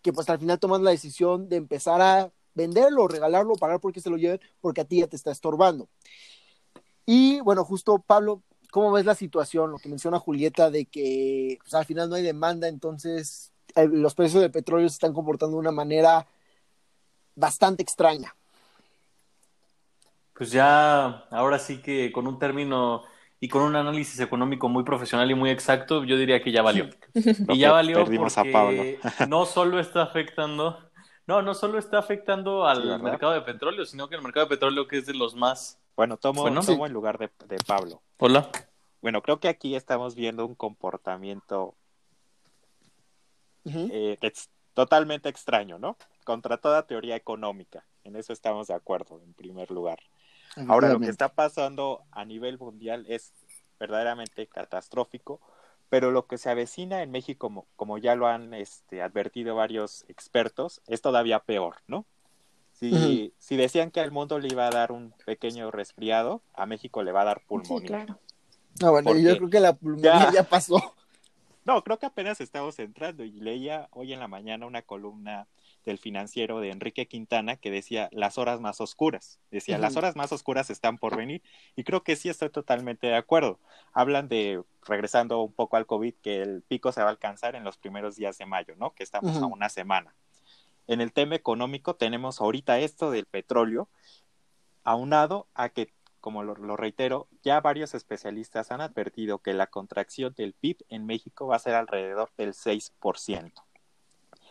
que 0.00 0.12
pues 0.12 0.30
al 0.30 0.38
final 0.38 0.60
tomas 0.60 0.80
la 0.80 0.92
decisión 0.92 1.48
de 1.48 1.56
empezar 1.56 2.00
a 2.00 2.32
venderlo, 2.54 3.08
regalarlo, 3.08 3.54
pagar 3.54 3.80
porque 3.80 4.00
se 4.00 4.10
lo 4.10 4.16
lleven, 4.16 4.40
porque 4.60 4.82
a 4.82 4.84
ti 4.84 5.00
ya 5.00 5.08
te 5.08 5.16
está 5.16 5.32
estorbando. 5.32 5.88
Y 7.04 7.40
bueno, 7.40 7.64
justo 7.64 7.98
Pablo, 7.98 8.44
¿cómo 8.70 8.92
ves 8.92 9.06
la 9.06 9.16
situación? 9.16 9.72
Lo 9.72 9.78
que 9.78 9.88
menciona 9.88 10.20
Julieta 10.20 10.70
de 10.70 10.86
que 10.86 11.58
pues, 11.60 11.74
al 11.74 11.84
final 11.84 12.08
no 12.08 12.14
hay 12.14 12.22
demanda, 12.22 12.68
entonces 12.68 13.50
eh, 13.74 13.88
los 13.88 14.14
precios 14.14 14.40
del 14.40 14.52
petróleo 14.52 14.88
se 14.88 14.94
están 14.94 15.14
comportando 15.14 15.56
de 15.56 15.62
una 15.62 15.72
manera 15.72 16.28
bastante 17.34 17.82
extraña. 17.82 18.36
Pues 20.36 20.50
ya, 20.50 21.24
ahora 21.30 21.58
sí 21.58 21.80
que 21.80 22.12
con 22.12 22.26
un 22.26 22.38
término 22.38 23.04
y 23.40 23.48
con 23.48 23.62
un 23.62 23.76
análisis 23.76 24.20
económico 24.20 24.68
muy 24.68 24.84
profesional 24.84 25.30
y 25.30 25.34
muy 25.34 25.50
exacto, 25.50 26.04
yo 26.04 26.16
diría 26.16 26.42
que 26.42 26.52
ya 26.52 26.62
valió. 26.62 26.90
y 27.48 27.58
ya 27.58 27.72
valió 27.72 28.04
porque 28.04 28.98
no 29.28 29.46
solo 29.46 29.80
está 29.80 30.02
afectando, 30.02 30.90
no, 31.26 31.42
no 31.42 31.54
solo 31.54 31.78
está 31.78 31.98
afectando 31.98 32.66
al 32.66 33.02
mercado 33.02 33.32
de 33.32 33.40
petróleo, 33.42 33.84
sino 33.86 34.08
que 34.08 34.16
el 34.16 34.22
mercado 34.22 34.46
de 34.46 34.50
petróleo 34.50 34.86
que 34.86 34.98
es 34.98 35.06
de 35.06 35.14
los 35.14 35.34
más 35.34 35.80
bueno, 35.96 36.18
tomo, 36.18 36.46
en 36.46 36.92
lugar 36.92 37.16
de, 37.16 37.28
Pablo. 37.66 38.02
Hola. 38.18 38.50
Bueno, 39.00 39.22
creo 39.22 39.40
que 39.40 39.48
aquí 39.48 39.74
estamos 39.74 40.14
viendo 40.14 40.44
un 40.44 40.54
comportamiento 40.54 41.74
eh, 43.64 44.18
totalmente 44.74 45.30
extraño, 45.30 45.78
¿no? 45.78 45.96
Contra 46.24 46.58
toda 46.58 46.86
teoría 46.86 47.16
económica. 47.16 47.86
En 48.04 48.14
eso 48.14 48.34
estamos 48.34 48.66
de 48.66 48.74
acuerdo, 48.74 49.22
en 49.22 49.32
primer 49.32 49.70
lugar. 49.70 49.98
Ahora, 50.68 50.88
lo 50.88 51.00
que 51.00 51.10
está 51.10 51.28
pasando 51.28 52.02
a 52.10 52.24
nivel 52.24 52.58
mundial 52.58 53.04
es 53.08 53.32
verdaderamente 53.78 54.46
catastrófico, 54.46 55.40
pero 55.88 56.10
lo 56.10 56.26
que 56.26 56.38
se 56.38 56.50
avecina 56.50 57.02
en 57.02 57.10
México, 57.10 57.46
como, 57.46 57.66
como 57.76 57.98
ya 57.98 58.14
lo 58.14 58.26
han 58.26 58.54
este, 58.54 59.02
advertido 59.02 59.54
varios 59.54 60.04
expertos, 60.08 60.80
es 60.86 61.02
todavía 61.02 61.40
peor, 61.40 61.76
¿no? 61.86 62.06
Si, 62.72 63.32
si 63.38 63.56
decían 63.56 63.90
que 63.90 64.00
al 64.00 64.10
mundo 64.10 64.38
le 64.38 64.48
iba 64.48 64.66
a 64.66 64.70
dar 64.70 64.92
un 64.92 65.14
pequeño 65.24 65.70
resfriado, 65.70 66.42
a 66.52 66.66
México 66.66 67.02
le 67.02 67.10
va 67.10 67.22
a 67.22 67.24
dar 67.24 67.42
pulmonía. 67.46 67.78
Sí, 67.78 67.86
claro. 67.86 68.18
No, 68.82 68.90
bueno, 68.90 69.16
yo 69.16 69.36
creo 69.38 69.48
que 69.48 69.60
la 69.60 69.72
pulmonía 69.74 70.30
ya... 70.32 70.42
pasó. 70.42 70.76
No, 71.64 71.82
creo 71.82 71.98
que 71.98 72.06
apenas 72.06 72.40
estamos 72.40 72.78
entrando 72.78 73.24
y 73.24 73.32
leía 73.40 73.88
hoy 73.90 74.12
en 74.12 74.20
la 74.20 74.28
mañana 74.28 74.66
una 74.66 74.82
columna 74.82 75.48
del 75.86 75.98
financiero 75.98 76.60
de 76.60 76.70
Enrique 76.70 77.06
Quintana 77.06 77.56
que 77.56 77.70
decía 77.70 78.10
las 78.12 78.36
horas 78.36 78.60
más 78.60 78.80
oscuras. 78.80 79.38
Decía, 79.50 79.78
las 79.78 79.96
horas 79.96 80.16
más 80.16 80.32
oscuras 80.32 80.68
están 80.68 80.98
por 80.98 81.16
venir 81.16 81.42
y 81.76 81.84
creo 81.84 82.02
que 82.02 82.16
sí 82.16 82.28
estoy 82.28 82.50
totalmente 82.50 83.06
de 83.06 83.16
acuerdo. 83.16 83.58
Hablan 83.92 84.28
de, 84.28 84.62
regresando 84.86 85.40
un 85.40 85.52
poco 85.52 85.76
al 85.76 85.86
COVID, 85.86 86.14
que 86.22 86.42
el 86.42 86.62
pico 86.62 86.92
se 86.92 87.00
va 87.00 87.06
a 87.06 87.10
alcanzar 87.10 87.54
en 87.54 87.64
los 87.64 87.78
primeros 87.78 88.16
días 88.16 88.36
de 88.36 88.46
mayo, 88.46 88.74
¿no? 88.76 88.90
Que 88.90 89.04
estamos 89.04 89.36
a 89.40 89.46
una 89.46 89.68
semana. 89.68 90.14
En 90.88 91.00
el 91.00 91.12
tema 91.12 91.36
económico 91.36 91.94
tenemos 91.94 92.40
ahorita 92.40 92.80
esto 92.80 93.10
del 93.10 93.26
petróleo, 93.26 93.88
aunado 94.84 95.46
a 95.54 95.68
que, 95.68 95.92
como 96.20 96.42
lo, 96.42 96.76
reitero, 96.76 97.28
ya 97.42 97.60
varios 97.60 97.94
especialistas 97.94 98.70
han 98.72 98.80
advertido 98.80 99.38
que 99.38 99.54
la 99.54 99.68
contracción 99.68 100.34
del 100.36 100.52
PIB 100.52 100.78
en 100.88 101.06
México 101.06 101.46
va 101.46 101.56
a 101.56 101.60
ser 101.60 101.74
alrededor 101.74 102.30
del 102.36 102.54
6%. 102.54 103.52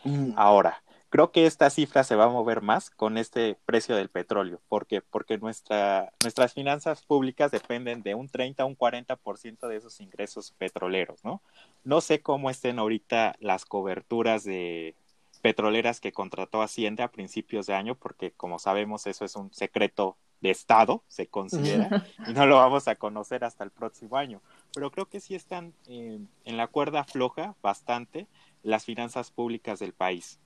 Mm. 0.04 0.32
Ahora, 0.36 0.82
creo 1.10 1.30
que 1.32 1.46
esta 1.46 1.70
cifra 1.70 2.04
se 2.04 2.16
va 2.16 2.24
a 2.24 2.28
mover 2.28 2.62
más 2.62 2.90
con 2.90 3.18
este 3.18 3.56
precio 3.64 3.96
del 3.96 4.08
petróleo. 4.08 4.60
¿Por 4.68 4.86
qué? 4.86 5.00
Porque 5.00 5.38
nuestra, 5.38 6.12
nuestras 6.22 6.54
finanzas 6.54 7.02
públicas 7.02 7.50
dependen 7.50 8.02
de 8.02 8.14
un 8.14 8.28
30 8.28 8.62
a 8.62 8.66
un 8.66 8.76
40% 8.76 9.68
de 9.68 9.76
esos 9.76 10.00
ingresos 10.00 10.52
petroleros, 10.52 11.24
¿no? 11.24 11.42
No 11.84 12.00
sé 12.00 12.20
cómo 12.20 12.50
estén 12.50 12.78
ahorita 12.78 13.36
las 13.40 13.64
coberturas 13.64 14.44
de 14.44 14.94
petroleras 15.42 16.00
que 16.00 16.12
contrató 16.12 16.62
Hacienda 16.62 17.04
a 17.04 17.12
principios 17.12 17.66
de 17.66 17.74
año, 17.74 17.94
porque 17.94 18.32
como 18.32 18.58
sabemos 18.58 19.06
eso 19.06 19.24
es 19.24 19.36
un 19.36 19.52
secreto 19.52 20.16
de 20.40 20.50
Estado, 20.50 21.02
se 21.08 21.28
considera, 21.28 22.04
y 22.26 22.32
no 22.32 22.46
lo 22.46 22.56
vamos 22.56 22.88
a 22.88 22.96
conocer 22.96 23.44
hasta 23.44 23.64
el 23.64 23.70
próximo 23.70 24.16
año. 24.16 24.42
Pero 24.74 24.90
creo 24.90 25.06
que 25.06 25.20
sí 25.20 25.34
están 25.34 25.72
eh, 25.86 26.18
en 26.44 26.56
la 26.56 26.66
cuerda 26.66 27.04
floja 27.04 27.54
bastante 27.62 28.26
las 28.62 28.84
finanzas 28.84 29.30
públicas 29.30 29.78
del 29.78 29.92
país. 29.92 30.40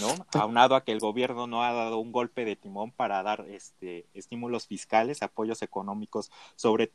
¿No? 0.00 0.40
Aunado 0.40 0.76
a 0.76 0.84
que 0.84 0.92
el 0.92 1.00
gobierno 1.00 1.46
no 1.46 1.62
ha 1.62 1.72
dado 1.72 1.98
un 1.98 2.12
golpe 2.12 2.44
de 2.44 2.56
timón 2.56 2.90
para 2.90 3.22
dar 3.22 3.46
este, 3.48 4.06
estímulos 4.14 4.66
fiscales, 4.66 5.22
apoyos 5.22 5.62
económicos, 5.62 6.30
sobre, 6.56 6.90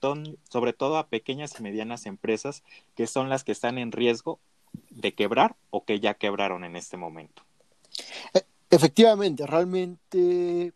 sobre 0.49 0.73
todo 0.73 0.97
a 0.97 1.07
pequeñas 1.07 1.59
y 1.59 1.63
medianas 1.63 2.05
empresas 2.05 2.63
que 2.95 3.07
son 3.07 3.29
las 3.29 3.43
que 3.43 3.51
están 3.51 3.77
en 3.77 3.91
riesgo 3.91 4.39
de 4.89 5.13
quebrar 5.13 5.55
o 5.69 5.85
que 5.85 5.99
ya 5.99 6.13
quebraron 6.13 6.63
en 6.63 6.75
este 6.75 6.97
momento. 6.97 7.43
E, 8.33 8.45
efectivamente, 8.69 9.45
realmente 9.45 10.73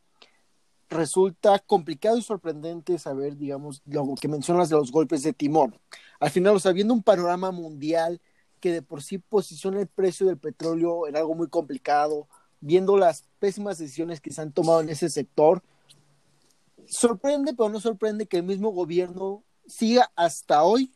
resulta 0.89 1.59
complicado 1.59 2.17
y 2.17 2.21
sorprendente 2.21 2.99
saber, 2.99 3.37
digamos, 3.37 3.81
lo 3.85 4.15
que 4.19 4.27
mencionas 4.27 4.69
de 4.69 4.75
los 4.75 4.91
golpes 4.91 5.23
de 5.23 5.33
timón. 5.33 5.77
Al 6.19 6.29
final, 6.29 6.55
o 6.55 6.59
sea, 6.59 6.71
viendo 6.71 6.93
un 6.93 7.03
panorama 7.03 7.51
mundial 7.51 8.21
que 8.63 8.71
de 8.71 8.81
por 8.81 9.03
sí 9.03 9.17
posiciona 9.17 9.81
el 9.81 9.87
precio 9.87 10.25
del 10.25 10.37
petróleo 10.37 11.05
en 11.05 11.17
algo 11.17 11.35
muy 11.35 11.49
complicado, 11.49 12.29
viendo 12.61 12.95
las 12.95 13.25
pésimas 13.37 13.77
decisiones 13.77 14.21
que 14.21 14.31
se 14.31 14.41
han 14.41 14.53
tomado 14.53 14.79
en 14.79 14.87
ese 14.87 15.09
sector, 15.09 15.61
sorprende, 16.87 17.53
pero 17.53 17.67
no 17.67 17.81
sorprende 17.81 18.25
que 18.25 18.37
el 18.37 18.43
mismo 18.43 18.69
gobierno 18.69 19.43
siga 19.67 20.09
hasta 20.15 20.63
hoy 20.63 20.93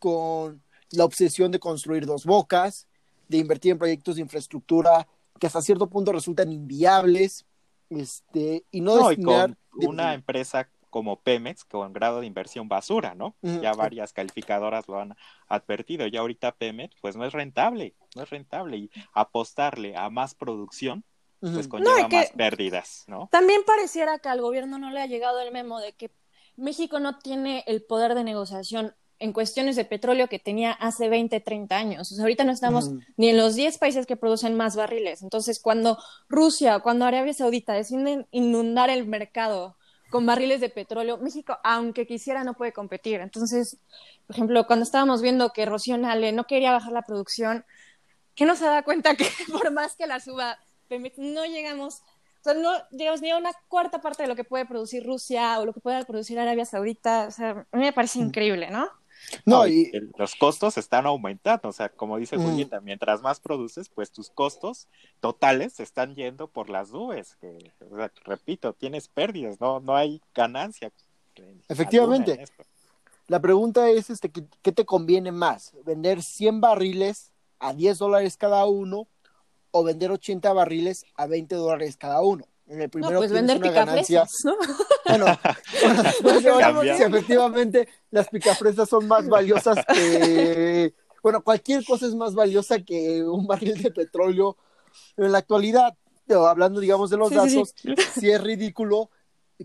con 0.00 0.64
la 0.90 1.04
obsesión 1.04 1.52
de 1.52 1.60
construir 1.60 2.06
dos 2.06 2.24
bocas, 2.24 2.88
de 3.28 3.38
invertir 3.38 3.70
en 3.70 3.78
proyectos 3.78 4.16
de 4.16 4.22
infraestructura 4.22 5.06
que 5.38 5.46
hasta 5.46 5.62
cierto 5.62 5.88
punto 5.88 6.10
resultan 6.10 6.50
inviables, 6.50 7.46
este, 7.88 8.64
y 8.72 8.80
no, 8.80 9.10
destinar... 9.10 9.56
una 9.74 10.12
empresa 10.12 10.68
como 10.94 11.18
Pemex 11.18 11.64
con 11.64 11.92
grado 11.92 12.20
de 12.20 12.26
inversión 12.28 12.68
basura, 12.68 13.16
¿no? 13.16 13.34
Ya 13.42 13.72
varias 13.72 14.12
calificadoras 14.12 14.86
lo 14.86 15.00
han 15.00 15.16
advertido. 15.48 16.06
Ya 16.06 16.20
ahorita 16.20 16.52
Pemex, 16.52 16.94
pues 17.00 17.16
no 17.16 17.24
es 17.24 17.32
rentable, 17.32 17.96
no 18.14 18.22
es 18.22 18.30
rentable. 18.30 18.76
Y 18.76 18.90
apostarle 19.12 19.96
a 19.96 20.08
más 20.08 20.36
producción, 20.36 21.02
pues 21.40 21.66
conlleva 21.66 22.06
más 22.06 22.30
pérdidas, 22.30 23.06
¿no? 23.08 23.28
También 23.32 23.62
pareciera 23.66 24.20
que 24.20 24.28
al 24.28 24.40
gobierno 24.40 24.78
no 24.78 24.92
le 24.92 25.00
ha 25.00 25.06
llegado 25.06 25.40
el 25.40 25.50
memo 25.50 25.80
de 25.80 25.94
que 25.94 26.12
México 26.54 27.00
no 27.00 27.18
tiene 27.18 27.64
el 27.66 27.82
poder 27.82 28.14
de 28.14 28.22
negociación 28.22 28.94
en 29.18 29.32
cuestiones 29.32 29.74
de 29.74 29.84
petróleo 29.84 30.28
que 30.28 30.38
tenía 30.38 30.70
hace 30.70 31.08
20, 31.08 31.40
30 31.40 31.76
años. 31.76 32.12
O 32.12 32.14
sea, 32.14 32.22
ahorita 32.22 32.44
no 32.44 32.52
estamos 32.52 32.92
ni 33.16 33.30
en 33.30 33.36
los 33.36 33.56
10 33.56 33.78
países 33.78 34.06
que 34.06 34.16
producen 34.16 34.56
más 34.56 34.76
barriles. 34.76 35.22
Entonces, 35.22 35.58
cuando 35.58 35.98
Rusia 36.28 36.76
o 36.76 36.82
cuando 36.84 37.04
Arabia 37.04 37.34
Saudita 37.34 37.72
deciden 37.72 38.28
inundar 38.30 38.90
el 38.90 39.08
mercado 39.08 39.76
con 40.14 40.26
barriles 40.26 40.60
de 40.60 40.68
petróleo, 40.68 41.18
México, 41.18 41.58
aunque 41.64 42.06
quisiera, 42.06 42.44
no 42.44 42.54
puede 42.54 42.72
competir. 42.72 43.20
Entonces, 43.20 43.78
por 44.28 44.36
ejemplo, 44.36 44.64
cuando 44.64 44.84
estábamos 44.84 45.20
viendo 45.22 45.52
que 45.52 45.66
Rocío 45.66 45.98
Nale 45.98 46.30
no 46.30 46.44
quería 46.44 46.70
bajar 46.70 46.92
la 46.92 47.02
producción, 47.02 47.64
que 48.36 48.44
no 48.44 48.54
se 48.54 48.64
da 48.64 48.84
cuenta 48.84 49.16
que 49.16 49.26
por 49.50 49.72
más 49.72 49.96
que 49.96 50.06
la 50.06 50.20
suba, 50.20 50.56
no 51.16 51.44
llegamos, 51.46 51.96
o 51.96 52.42
sea, 52.44 52.54
no 52.54 52.70
llegamos 52.92 53.22
ni 53.22 53.32
a 53.32 53.36
una 53.36 53.50
cuarta 53.66 54.00
parte 54.00 54.22
de 54.22 54.28
lo 54.28 54.36
que 54.36 54.44
puede 54.44 54.66
producir 54.66 55.04
Rusia 55.04 55.58
o 55.58 55.66
lo 55.66 55.72
que 55.72 55.80
puede 55.80 56.04
producir 56.04 56.38
Arabia 56.38 56.64
Saudita. 56.64 57.26
O 57.26 57.32
sea, 57.32 57.66
a 57.72 57.76
mí 57.76 57.82
me 57.82 57.92
parece 57.92 58.20
mm. 58.20 58.22
increíble, 58.22 58.70
¿no? 58.70 58.88
No, 59.44 59.66
y... 59.66 59.90
los 60.16 60.34
costos 60.34 60.78
están 60.78 61.06
aumentando, 61.06 61.68
o 61.68 61.72
sea, 61.72 61.88
como 61.88 62.16
dice 62.16 62.36
mm. 62.36 62.42
Julieta, 62.42 62.80
mientras 62.80 63.22
más 63.22 63.40
produces, 63.40 63.88
pues 63.88 64.10
tus 64.10 64.30
costos 64.30 64.88
totales 65.20 65.74
se 65.74 65.82
están 65.82 66.14
yendo 66.14 66.48
por 66.48 66.70
las 66.70 66.90
nubes, 66.90 67.36
que, 67.40 67.72
repito, 68.24 68.72
tienes 68.72 69.08
pérdidas, 69.08 69.60
no, 69.60 69.80
no 69.80 69.96
hay 69.96 70.20
ganancia. 70.34 70.92
Efectivamente. 71.68 72.44
La 73.26 73.40
pregunta 73.40 73.88
es, 73.88 74.10
este, 74.10 74.30
¿qué, 74.30 74.72
te 74.72 74.84
conviene 74.84 75.32
más? 75.32 75.72
¿Vender 75.84 76.22
100 76.22 76.60
barriles 76.60 77.32
a 77.58 77.72
10 77.72 77.98
dólares 77.98 78.36
cada 78.36 78.66
uno 78.66 79.08
o 79.70 79.82
vender 79.82 80.10
80 80.10 80.52
barriles 80.52 81.06
a 81.16 81.26
20 81.26 81.54
dólares 81.54 81.96
cada 81.96 82.20
uno? 82.20 82.44
En 82.66 82.80
el 82.80 82.88
primero 82.88 83.12
no, 83.12 83.18
pues 83.18 83.32
vender 83.32 83.60
picafresas, 83.60 84.44
¿no? 84.44 84.56
Bueno, 85.06 85.26
efectivamente 86.98 87.88
las 88.10 88.28
picafresas 88.28 88.88
son 88.88 89.06
más 89.06 89.28
valiosas 89.28 89.84
que, 89.86 90.94
bueno, 91.22 91.42
cualquier 91.44 91.84
cosa 91.84 92.06
es 92.06 92.14
más 92.14 92.34
valiosa 92.34 92.80
que 92.80 93.22
un 93.22 93.46
barril 93.46 93.82
de 93.82 93.90
petróleo 93.90 94.56
en 95.16 95.30
la 95.30 95.38
actualidad. 95.38 95.94
Hablando, 96.28 96.80
digamos, 96.80 97.10
de 97.10 97.18
los 97.18 97.30
datos, 97.30 97.74
sí, 98.14 98.30
es 98.30 98.42
ridículo 98.42 99.10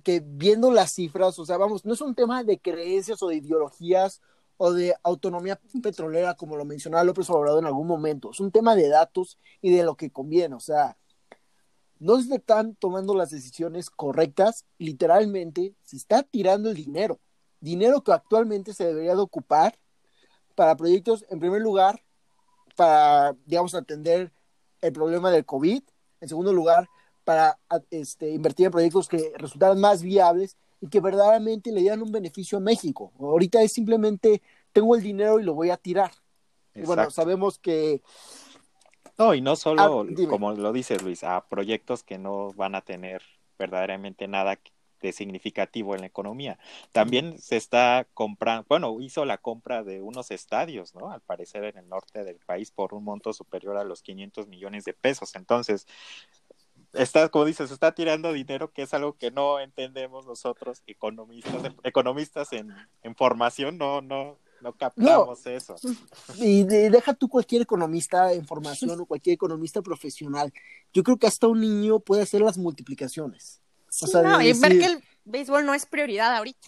que 0.04 0.22
viendo 0.24 0.72
las 0.72 0.92
cifras, 0.92 1.40
o 1.40 1.46
sea, 1.46 1.56
vamos, 1.56 1.86
no 1.86 1.94
es 1.94 2.02
un 2.02 2.14
tema 2.14 2.44
de 2.44 2.60
creencias 2.60 3.24
o 3.24 3.30
de 3.30 3.38
ideologías 3.38 4.22
o 4.58 4.74
de 4.74 4.94
autonomía 5.04 5.58
petrolera, 5.82 6.34
como 6.36 6.58
lo 6.58 6.66
mencionaba 6.66 7.06
López 7.06 7.30
Obrador 7.30 7.60
en 7.60 7.68
algún 7.68 7.88
momento, 7.88 8.32
es 8.32 8.42
un 8.42 8.52
tema 8.52 8.76
de 8.76 8.90
datos 8.90 9.40
y 9.62 9.74
de 9.74 9.84
lo 9.84 9.96
que 9.96 10.12
conviene, 10.12 10.54
o 10.54 10.60
sea, 10.60 10.98
no 12.00 12.22
se 12.22 12.36
están 12.36 12.76
tomando 12.76 13.14
las 13.14 13.30
decisiones 13.30 13.90
correctas, 13.90 14.66
literalmente 14.78 15.74
se 15.84 15.98
está 15.98 16.24
tirando 16.24 16.70
el 16.70 16.76
dinero, 16.76 17.20
dinero 17.60 18.02
que 18.02 18.14
actualmente 18.14 18.74
se 18.74 18.86
debería 18.86 19.16
de 19.16 19.22
ocupar 19.22 19.78
para 20.56 20.76
proyectos, 20.76 21.26
en 21.30 21.40
primer 21.40 21.62
lugar, 21.62 22.02
para, 22.76 23.36
digamos, 23.46 23.76
atender 23.76 24.32
el 24.82 24.94
problema 24.94 25.32
del 25.32 25.46
COVID, 25.46 25.84
en 26.22 26.30
segundo 26.30 26.54
lugar, 26.54 26.90
para 27.24 27.60
este, 27.92 28.32
invertir 28.32 28.68
en 28.68 28.72
proyectos 28.72 29.08
que 29.08 29.34
resultaran 29.38 29.80
más 29.80 30.02
viables 30.02 30.58
y 30.82 30.88
que 30.88 31.02
verdaderamente 31.02 31.72
le 31.72 31.82
dieran 31.82 32.02
un 32.02 32.12
beneficio 32.12 32.58
a 32.58 32.62
México. 32.62 33.12
Ahorita 33.20 33.62
es 33.62 33.74
simplemente, 33.74 34.42
tengo 34.72 34.96
el 34.96 35.04
dinero 35.04 35.40
y 35.40 35.44
lo 35.44 35.54
voy 35.54 35.70
a 35.70 35.78
tirar. 35.78 36.12
bueno, 36.86 37.12
sabemos 37.12 37.60
que 37.60 38.02
no, 39.20 39.34
y 39.34 39.42
no 39.42 39.56
solo, 39.58 39.82
ah, 39.82 40.26
como 40.30 40.54
lo 40.54 40.72
dice 40.72 40.98
Luis, 40.98 41.26
a 41.26 41.46
proyectos 41.48 42.04
que 42.04 42.18
no 42.18 42.54
van 42.54 42.74
a 42.74 42.82
tener 42.82 43.22
verdaderamente 43.58 44.28
nada 44.30 44.58
de 45.02 45.12
significativo 45.12 45.94
en 45.94 46.02
la 46.02 46.08
economía. 46.08 46.58
También 46.92 47.38
se 47.38 47.58
está 47.58 48.08
comprando, 48.14 48.66
bueno, 48.70 49.00
hizo 49.02 49.26
la 49.26 49.38
compra 49.38 49.84
de 49.84 50.02
unos 50.02 50.32
estadios, 50.32 50.96
¿no? 50.96 51.12
Al 51.12 51.22
parecer 51.22 51.66
en 51.66 51.78
el 51.78 51.90
norte 51.90 52.24
del 52.24 52.38
país 52.38 52.72
por 52.72 52.94
un 52.94 53.04
monto 53.04 53.34
superior 53.34 53.78
a 53.78 53.84
los 53.84 54.02
500 54.02 54.48
millones 54.48 54.86
de 54.86 54.94
pesos. 54.94 55.36
Entonces, 55.36 55.86
está, 56.94 57.30
como 57.30 57.46
dices, 57.46 57.72
está 57.72 57.94
tirando 57.94 58.34
dinero 58.34 58.72
que 58.72 58.84
es 58.84 58.94
algo 58.94 59.18
que 59.18 59.32
no 59.32 59.60
entendemos 59.60 60.26
nosotros, 60.26 60.82
economistas, 60.88 61.74
economistas 61.84 62.54
en, 62.54 62.74
en 63.04 63.16
formación, 63.16 63.78
no, 63.78 64.02
no, 64.02 64.38
no 64.62 64.74
captamos 64.74 65.46
eso. 65.46 65.76
Y 66.38 66.64
deja 66.64 67.14
tú 67.14 67.28
cualquier 67.28 67.62
economista 67.62 68.34
en 68.34 68.46
formación 68.46 69.00
o 69.00 69.06
cualquier 69.06 69.36
economista 69.36 69.82
profesional. 69.82 70.54
Yo 70.94 71.04
creo 71.04 71.18
que 71.18 71.28
hasta 71.28 71.48
un 71.48 71.62
niño 71.62 72.00
puede 72.00 72.24
hacer 72.24 72.42
las 72.42 72.58
multiplicaciones. 72.58 73.62
no, 74.24 74.42
y 74.42 74.54
ver 74.54 74.80
que 74.80 74.86
el 74.86 75.04
béisbol 75.26 75.66
no 75.66 75.74
es 75.74 75.86
prioridad 75.86 76.36
ahorita. 76.36 76.68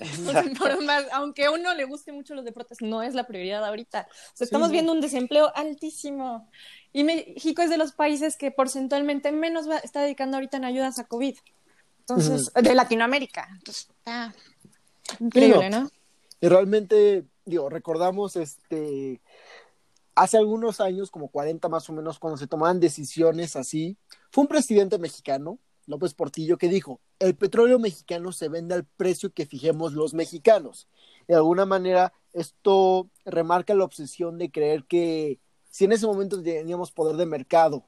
aunque 1.12 1.46
a 1.46 1.50
uno 1.50 1.74
le 1.74 1.84
guste 1.84 2.12
mucho 2.12 2.34
los 2.34 2.44
deportes, 2.44 2.78
no 2.80 3.02
es 3.02 3.14
la 3.14 3.26
prioridad 3.26 3.64
ahorita. 3.64 4.08
estamos 4.38 4.70
viendo 4.70 4.92
un 4.92 5.00
desempleo 5.00 5.52
altísimo. 5.54 6.50
Y 6.92 7.04
México 7.04 7.62
es 7.62 7.70
de 7.70 7.76
los 7.76 7.92
países 7.92 8.36
que 8.36 8.50
porcentualmente 8.50 9.32
menos 9.32 9.66
está 9.82 10.02
dedicando 10.02 10.36
ahorita 10.36 10.58
en 10.58 10.64
ayudas 10.64 10.98
a 10.98 11.04
COVID. 11.04 11.36
Entonces, 12.00 12.52
de 12.52 12.74
Latinoamérica. 12.74 13.48
Entonces, 13.50 13.88
está 13.90 14.34
increíble, 15.18 15.70
¿no? 15.70 15.90
Y 16.44 16.48
realmente, 16.48 17.24
digo, 17.46 17.70
recordamos 17.70 18.36
este 18.36 19.22
hace 20.14 20.36
algunos 20.36 20.78
años, 20.78 21.10
como 21.10 21.28
40 21.28 21.70
más 21.70 21.88
o 21.88 21.94
menos, 21.94 22.18
cuando 22.18 22.36
se 22.36 22.46
tomaban 22.46 22.80
decisiones 22.80 23.56
así, 23.56 23.96
fue 24.30 24.42
un 24.42 24.48
presidente 24.48 24.98
mexicano, 24.98 25.58
López 25.86 26.12
Portillo, 26.12 26.58
que 26.58 26.68
dijo, 26.68 27.00
el 27.18 27.34
petróleo 27.34 27.78
mexicano 27.78 28.30
se 28.30 28.50
vende 28.50 28.74
al 28.74 28.84
precio 28.84 29.32
que 29.32 29.46
fijemos 29.46 29.94
los 29.94 30.12
mexicanos. 30.12 30.86
De 31.26 31.34
alguna 31.34 31.64
manera, 31.64 32.12
esto 32.34 33.08
remarca 33.24 33.74
la 33.74 33.84
obsesión 33.84 34.36
de 34.36 34.50
creer 34.50 34.84
que 34.84 35.40
si 35.70 35.86
en 35.86 35.92
ese 35.92 36.06
momento 36.06 36.42
teníamos 36.42 36.92
poder 36.92 37.16
de 37.16 37.24
mercado 37.24 37.86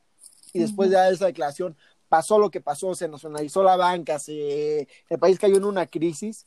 y 0.55 0.61
después 0.61 0.89
de 0.89 1.11
esa 1.11 1.27
declaración 1.27 1.77
pasó 2.09 2.39
lo 2.39 2.51
que 2.51 2.63
pasó, 2.63 2.95
se 2.95 3.07
nacionalizó 3.07 3.63
la 3.63 3.77
banca, 3.77 4.19
se, 4.19 4.89
el 5.11 5.19
país 5.19 5.39
cayó 5.39 5.57
en 5.57 5.65
una 5.67 5.87
crisis, 5.87 6.47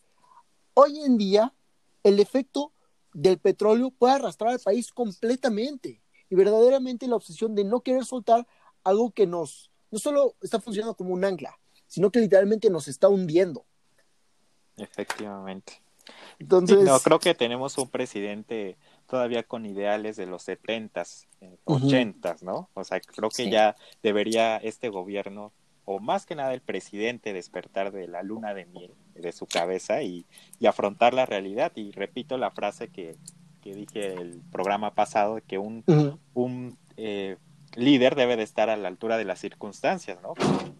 hoy 0.73 1.01
en 1.01 1.15
día 1.15 1.53
el 2.03 2.19
efecto 2.19 2.73
del 3.13 3.39
petróleo 3.39 3.91
puede 3.91 4.13
arrastrar 4.13 4.51
al 4.51 4.59
país 4.59 4.91
completamente 4.91 6.01
y 6.29 6.35
verdaderamente 6.35 7.07
la 7.07 7.15
obsesión 7.15 7.55
de 7.55 7.63
no 7.63 7.81
querer 7.81 8.05
soltar 8.05 8.47
algo 8.83 9.11
que 9.11 9.25
nos, 9.25 9.71
no 9.91 9.99
solo 9.99 10.35
está 10.41 10.59
funcionando 10.59 10.95
como 10.95 11.13
un 11.13 11.25
ancla, 11.25 11.59
sino 11.87 12.11
que 12.11 12.19
literalmente 12.19 12.69
nos 12.69 12.87
está 12.87 13.09
hundiendo. 13.09 13.65
Efectivamente. 14.77 15.81
Entonces, 16.39 16.83
no, 16.83 16.99
creo 16.99 17.19
que 17.19 17.35
tenemos 17.35 17.77
un 17.77 17.89
presidente 17.89 18.77
todavía 19.07 19.43
con 19.43 19.65
ideales 19.65 20.15
de 20.15 20.25
los 20.25 20.43
setentas, 20.43 21.27
eh, 21.41 21.57
ochentas, 21.65 22.41
¿no? 22.41 22.69
O 22.73 22.83
sea, 22.83 22.99
creo 22.99 23.29
que 23.29 23.49
ya 23.49 23.75
debería 24.01 24.57
este 24.57 24.89
gobierno, 24.89 25.51
o 25.85 25.99
más 25.99 26.25
que 26.25 26.35
nada 26.35 26.53
el 26.53 26.61
presidente, 26.61 27.33
despertar 27.33 27.91
de 27.91 28.07
la 28.07 28.23
luna 28.23 28.53
de 28.53 28.65
miel 28.65 28.95
de 29.21 29.31
su 29.31 29.45
cabeza 29.45 30.01
y, 30.01 30.25
afrontar 30.65 31.13
la 31.13 31.25
realidad. 31.25 31.71
Y 31.75 31.91
repito 31.91 32.37
la 32.37 32.51
frase 32.51 32.89
que, 32.89 33.15
que 33.61 33.73
dije 33.73 34.13
el 34.13 34.41
programa 34.51 34.93
pasado, 34.93 35.39
que 35.47 35.57
un, 35.57 35.83
un 36.33 36.77
eh, 36.97 37.37
líder 37.75 38.15
debe 38.15 38.35
de 38.35 38.43
estar 38.43 38.69
a 38.69 38.77
la 38.77 38.87
altura 38.87 39.17
de 39.17 39.25
las 39.25 39.39
circunstancias, 39.39 40.19
¿no? 40.21 40.33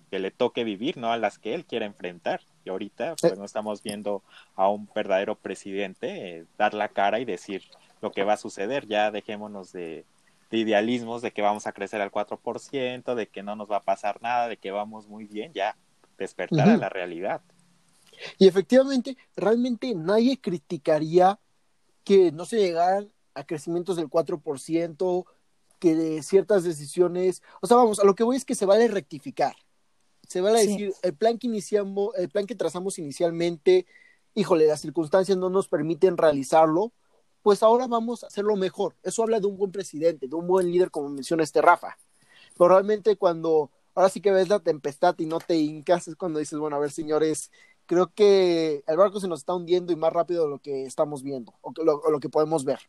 Que 0.10 0.20
le 0.20 0.32
toque 0.32 0.64
vivir, 0.64 0.98
no 0.98 1.12
a 1.12 1.18
las 1.18 1.38
que 1.38 1.54
él 1.54 1.66
quiera 1.66 1.86
enfrentar. 1.86 2.42
Y 2.66 2.70
ahorita, 2.70 3.16
pues 3.20 3.38
no 3.38 3.46
estamos 3.46 3.84
viendo 3.84 4.24
a 4.56 4.70
un 4.70 4.90
verdadero 4.94 5.36
presidente 5.36 6.38
eh, 6.38 6.46
dar 6.58 6.74
la 6.74 6.90
cara 6.90 7.20
y 7.20 7.26
decir 7.26 7.64
lo 8.02 8.12
que 8.12 8.24
va 8.24 8.34
a 8.34 8.38
suceder. 8.38 8.88
Ya 8.88 9.12
dejémonos 9.12 9.72
de, 9.72 10.06
idealismos 10.52 11.22
de 11.22 11.32
que 11.32 11.42
vamos 11.42 11.68
a 11.68 11.74
crecer 11.74 12.02
al 12.02 12.12
4%, 12.12 13.16
de 13.16 13.28
que 13.28 13.44
no 13.44 13.56
nos 13.56 13.70
va 13.70 13.78
a 13.78 13.84
pasar 13.84 14.22
nada, 14.22 14.48
de 14.48 14.58
que 14.58 14.72
vamos 14.72 15.08
muy 15.08 15.26
bien, 15.26 15.54
ya 15.54 15.76
despertar 16.18 16.70
a 16.70 16.78
la 16.78 16.90
realidad. 16.90 17.42
Y 18.38 18.48
efectivamente, 18.48 19.18
realmente 19.36 19.94
nadie 19.96 20.40
criticaría 20.40 21.40
que 22.04 22.32
no 22.32 22.46
se 22.46 22.58
llegaran 22.58 23.12
a 23.34 23.46
crecimientos 23.46 23.96
del 23.96 24.10
4%, 24.10 25.26
que 25.80 26.22
ciertas 26.24 26.64
decisiones, 26.64 27.42
o 27.62 27.68
sea, 27.68 27.78
vamos, 27.78 28.00
a 28.00 28.04
lo 28.04 28.16
que 28.16 28.24
voy 28.24 28.36
es 28.36 28.46
que 28.46 28.56
se 28.56 28.66
vale 28.66 28.88
rectificar. 28.88 29.56
Se 30.28 30.42
vale 30.42 30.60
decir, 30.60 30.94
el 31.02 31.16
plan 31.16 31.40
que 31.40 31.48
iniciamos, 31.48 32.16
el 32.16 32.30
plan 32.30 32.46
que 32.46 32.56
trazamos 32.56 33.00
inicialmente, 33.00 33.88
híjole, 34.36 34.68
las 34.68 34.82
circunstancias 34.82 35.38
no 35.38 35.50
nos 35.50 35.68
permiten 35.68 36.18
realizarlo, 36.18 36.92
pues 37.42 37.64
ahora 37.64 37.88
vamos 37.88 38.24
a 38.24 38.28
hacerlo 38.28 38.56
mejor. 38.56 38.96
Eso 39.02 39.24
habla 39.24 39.40
de 39.40 39.48
un 39.48 39.58
buen 39.58 39.72
presidente, 39.72 40.28
de 40.28 40.36
un 40.36 40.46
buen 40.46 40.70
líder, 40.72 40.92
como 40.92 41.10
menciona 41.10 41.44
este 41.44 41.62
Rafa. 41.62 41.98
Pero 42.58 42.70
realmente 42.70 43.16
cuando 43.16 43.72
ahora 43.96 44.10
sí 44.10 44.22
que 44.22 44.32
ves 44.32 44.50
la 44.50 44.60
tempestad 44.60 45.16
y 45.18 45.26
no 45.26 45.40
te 45.40 45.56
hincas, 45.56 46.08
es 46.08 46.16
cuando 46.16 46.40
dices, 46.40 46.60
bueno, 46.60 46.76
a 46.76 46.80
ver, 46.80 46.92
señores, 46.92 47.52
creo 47.90 48.14
que 48.14 48.84
el 48.86 48.98
barco 48.98 49.20
se 49.20 49.28
nos 49.28 49.40
está 49.40 49.56
hundiendo 49.56 49.92
y 49.92 49.96
más 49.96 50.14
rápido 50.14 50.44
de 50.44 50.50
lo 50.52 50.60
que 50.60 50.84
estamos 50.84 51.24
viendo 51.24 51.56
o 51.62 51.74
lo 52.12 52.20
que 52.20 52.30
podemos 52.30 52.64
ver. 52.64 52.80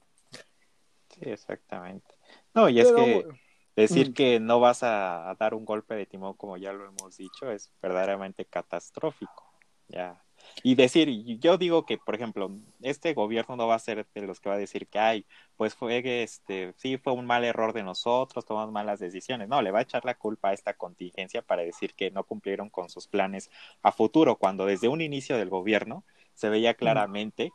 Sí, 1.08 1.22
exactamente. 1.22 2.14
No, 2.52 2.68
y 2.68 2.80
es 2.80 2.92
que 2.92 3.26
decir 3.74 4.10
mm. 4.10 4.12
que 4.12 4.40
no 4.40 4.60
vas 4.60 4.82
a, 4.82 5.34
dar 5.40 5.54
un 5.54 5.64
golpe 5.64 5.94
de 5.94 6.04
timón, 6.04 6.34
como 6.34 6.58
ya 6.58 6.74
lo 6.74 6.84
hemos 6.84 7.16
dicho, 7.16 7.50
es 7.50 7.72
verdaderamente 7.80 8.44
catastrófico. 8.44 9.50
Ya. 9.88 10.22
Y 10.62 10.74
decir, 10.74 11.08
yo 11.38 11.58
digo 11.58 11.86
que, 11.86 11.98
por 11.98 12.14
ejemplo, 12.14 12.50
este 12.80 13.14
gobierno 13.14 13.56
no 13.56 13.66
va 13.66 13.74
a 13.74 13.78
ser 13.78 14.06
de 14.14 14.26
los 14.26 14.40
que 14.40 14.48
va 14.48 14.56
a 14.56 14.58
decir 14.58 14.86
que, 14.88 14.98
ay, 14.98 15.26
pues 15.56 15.74
fue, 15.74 16.22
este, 16.22 16.74
sí, 16.76 16.98
fue 16.98 17.12
un 17.12 17.26
mal 17.26 17.44
error 17.44 17.72
de 17.72 17.82
nosotros, 17.82 18.44
tomamos 18.44 18.72
malas 18.72 19.00
decisiones. 19.00 19.48
No, 19.48 19.62
le 19.62 19.70
va 19.70 19.80
a 19.80 19.82
echar 19.82 20.04
la 20.04 20.14
culpa 20.14 20.50
a 20.50 20.52
esta 20.52 20.74
contingencia 20.74 21.42
para 21.42 21.62
decir 21.62 21.94
que 21.94 22.10
no 22.10 22.24
cumplieron 22.24 22.70
con 22.70 22.88
sus 22.88 23.06
planes 23.06 23.50
a 23.82 23.92
futuro, 23.92 24.36
cuando 24.36 24.66
desde 24.66 24.88
un 24.88 25.00
inicio 25.00 25.36
del 25.36 25.48
gobierno 25.48 26.04
se 26.34 26.48
veía 26.48 26.74
claramente 26.74 27.52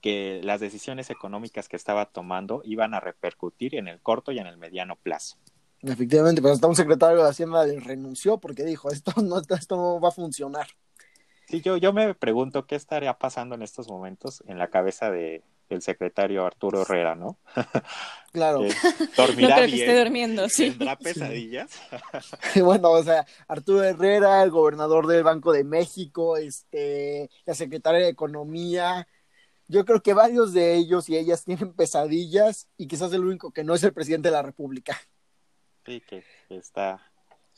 que 0.00 0.40
las 0.44 0.60
decisiones 0.60 1.10
económicas 1.10 1.68
que 1.68 1.76
estaba 1.76 2.06
tomando 2.06 2.62
iban 2.64 2.94
a 2.94 3.00
repercutir 3.00 3.74
en 3.74 3.88
el 3.88 4.00
corto 4.00 4.32
y 4.32 4.38
en 4.38 4.46
el 4.46 4.56
mediano 4.56 4.96
plazo. 4.96 5.36
Efectivamente, 5.82 6.42
pero 6.42 6.54
hasta 6.54 6.66
un 6.66 6.74
secretario 6.74 7.22
de 7.22 7.28
Hacienda 7.28 7.64
renunció 7.80 8.38
porque 8.38 8.64
dijo, 8.64 8.90
esto 8.90 9.12
no, 9.22 9.38
esto 9.38 9.76
no 9.76 10.00
va 10.00 10.08
a 10.08 10.12
funcionar. 10.12 10.68
Sí, 11.48 11.62
yo, 11.62 11.78
yo 11.78 11.94
me 11.94 12.14
pregunto 12.14 12.66
qué 12.66 12.74
estaría 12.74 13.14
pasando 13.14 13.54
en 13.54 13.62
estos 13.62 13.88
momentos 13.88 14.42
en 14.46 14.58
la 14.58 14.68
cabeza 14.68 15.10
de, 15.10 15.42
del 15.70 15.80
secretario 15.80 16.44
Arturo 16.44 16.82
Herrera, 16.82 17.14
¿no? 17.14 17.38
Claro. 18.32 18.60
dormirá 19.16 19.48
no 19.48 19.54
creo 19.56 19.68
que 19.70 19.80
esté 19.80 19.98
durmiendo, 19.98 20.48
sí. 20.50 20.70
¿Tendrá 20.70 20.96
pesadillas? 20.98 21.70
bueno, 22.62 22.90
o 22.90 23.02
sea, 23.02 23.26
Arturo 23.48 23.82
Herrera, 23.82 24.42
el 24.42 24.50
gobernador 24.50 25.06
del 25.06 25.22
Banco 25.22 25.50
de 25.50 25.64
México, 25.64 26.36
este, 26.36 27.30
la 27.46 27.54
secretaria 27.54 28.00
de 28.00 28.08
Economía, 28.08 29.08
yo 29.66 29.86
creo 29.86 30.02
que 30.02 30.12
varios 30.12 30.52
de 30.52 30.74
ellos 30.74 31.08
y 31.08 31.16
ellas 31.16 31.44
tienen 31.44 31.72
pesadillas 31.72 32.68
y 32.76 32.86
quizás 32.86 33.10
el 33.14 33.24
único 33.24 33.50
que 33.50 33.64
no 33.64 33.74
es 33.74 33.82
el 33.82 33.94
presidente 33.94 34.28
de 34.28 34.32
la 34.32 34.42
República. 34.42 35.00
Sí, 35.86 36.02
que 36.06 36.22
está 36.50 37.00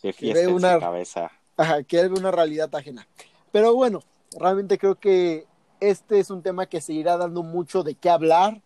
de 0.01 0.13
fiesta 0.13 0.41
en 0.43 0.53
una, 0.53 0.75
su 0.75 0.81
cabeza. 0.81 1.33
Ajá, 1.57 1.83
que 1.83 2.09
ve 2.09 2.09
una 2.09 2.31
realidad 2.31 2.73
ajena. 2.73 3.09
Pero 3.53 3.75
bueno, 3.75 4.03
realmente 4.39 4.79
creo 4.79 4.95
que 4.95 5.47
este 5.81 6.21
es 6.21 6.31
un 6.31 6.43
tema 6.43 6.67
que 6.67 6.81
seguirá 6.81 7.17
dando 7.17 7.43
mucho 7.43 7.83
de 7.83 7.95
qué 7.95 8.11
hablar, 8.11 8.63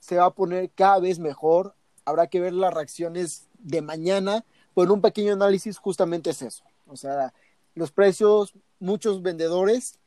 se 0.00 0.16
va 0.16 0.26
a 0.26 0.34
poner 0.34 0.70
cada 0.70 0.98
vez 1.00 1.18
mejor, 1.18 1.74
habrá 2.04 2.26
que 2.26 2.40
ver 2.40 2.52
las 2.52 2.74
reacciones 2.74 3.48
de 3.58 3.82
mañana, 3.82 4.44
pero 4.74 4.92
un 4.92 5.00
pequeño 5.00 5.32
análisis 5.32 5.78
justamente 5.78 6.30
es 6.30 6.42
eso. 6.42 6.64
O 6.86 6.96
sea, 6.96 7.32
los 7.74 7.90
precios, 7.90 8.52
muchos 8.78 9.22
vendedores 9.22 9.98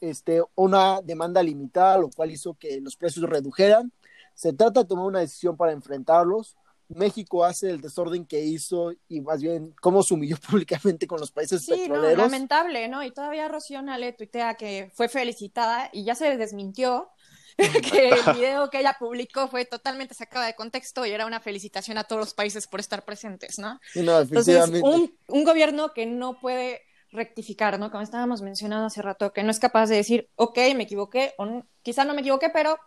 este, 0.00 0.42
una 0.54 1.00
demanda 1.02 1.42
limitada, 1.42 1.98
lo 1.98 2.10
cual 2.10 2.30
hizo 2.30 2.54
que 2.54 2.80
los 2.80 2.96
precios 2.96 3.28
redujeran. 3.28 3.92
Se 4.34 4.52
trata 4.52 4.80
de 4.80 4.86
tomar 4.86 5.06
una 5.06 5.20
decisión 5.20 5.56
para 5.56 5.72
enfrentarlos. 5.72 6.56
México 6.88 7.44
hace 7.44 7.70
el 7.70 7.80
desorden 7.80 8.26
que 8.26 8.40
hizo 8.44 8.92
y 9.08 9.20
más 9.20 9.42
bien 9.42 9.74
cómo 9.80 10.02
se 10.02 10.14
humilló 10.14 10.36
públicamente 10.50 11.06
con 11.06 11.20
los 11.20 11.30
países 11.30 11.64
sí, 11.64 11.72
petroleros. 11.72 12.16
No, 12.16 12.24
lamentable, 12.24 12.88
¿no? 12.88 13.04
Y 13.04 13.10
todavía 13.10 13.48
Rocío 13.48 13.82
le 13.82 14.12
tuitea 14.12 14.54
que 14.54 14.90
fue 14.94 15.08
felicitada 15.08 15.90
y 15.92 16.04
ya 16.04 16.14
se 16.14 16.36
desmintió 16.36 17.10
que 17.56 18.10
el 18.10 18.34
video 18.36 18.70
que 18.70 18.80
ella 18.80 18.96
publicó 18.98 19.48
fue 19.48 19.64
totalmente 19.64 20.14
sacado 20.14 20.46
de 20.46 20.54
contexto 20.54 21.04
y 21.04 21.10
era 21.10 21.26
una 21.26 21.40
felicitación 21.40 21.98
a 21.98 22.04
todos 22.04 22.20
los 22.20 22.34
países 22.34 22.66
por 22.66 22.80
estar 22.80 23.04
presentes, 23.04 23.58
¿no? 23.58 23.80
no 23.94 24.20
Entonces, 24.20 24.70
un, 24.82 25.16
un 25.28 25.44
gobierno 25.44 25.92
que 25.92 26.06
no 26.06 26.38
puede 26.40 26.82
rectificar, 27.10 27.78
¿no? 27.78 27.90
Como 27.90 28.02
estábamos 28.02 28.42
mencionando 28.42 28.86
hace 28.86 29.02
rato, 29.02 29.32
que 29.32 29.42
no 29.42 29.50
es 29.50 29.58
capaz 29.58 29.86
de 29.86 29.96
decir, 29.96 30.28
ok, 30.36 30.58
me 30.76 30.84
equivoqué, 30.84 31.34
o 31.38 31.64
quizá 31.82 32.04
no 32.04 32.14
me 32.14 32.20
equivoqué, 32.20 32.50
pero 32.50 32.78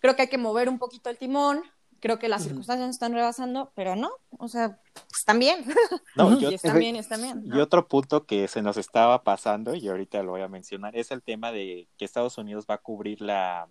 creo 0.00 0.16
que 0.16 0.22
hay 0.22 0.28
que 0.28 0.38
mover 0.38 0.68
un 0.68 0.78
poquito 0.78 1.08
el 1.10 1.18
timón, 1.18 1.62
creo 2.00 2.18
que 2.18 2.28
las 2.28 2.42
circunstancias 2.42 2.86
nos 2.86 2.96
están 2.96 3.12
rebasando, 3.12 3.72
pero 3.74 3.94
no, 3.96 4.10
o 4.38 4.48
sea, 4.48 4.78
están 5.16 5.38
bien. 5.38 5.64
No, 6.16 6.38
y 6.40 6.54
están 6.54 6.78
bien, 6.78 6.96
están 6.96 7.22
bien. 7.22 7.44
Y 7.46 7.60
otro 7.60 7.86
punto 7.86 8.26
que 8.26 8.48
se 8.48 8.62
nos 8.62 8.76
estaba 8.76 9.22
pasando, 9.22 9.74
y 9.74 9.88
ahorita 9.88 10.22
lo 10.22 10.32
voy 10.32 10.42
a 10.42 10.48
mencionar, 10.48 10.96
es 10.96 11.10
el 11.10 11.22
tema 11.22 11.52
de 11.52 11.88
que 11.96 12.04
Estados 12.04 12.36
Unidos 12.36 12.66
va 12.68 12.74
a 12.74 12.78
cubrir 12.78 13.20
la, 13.20 13.68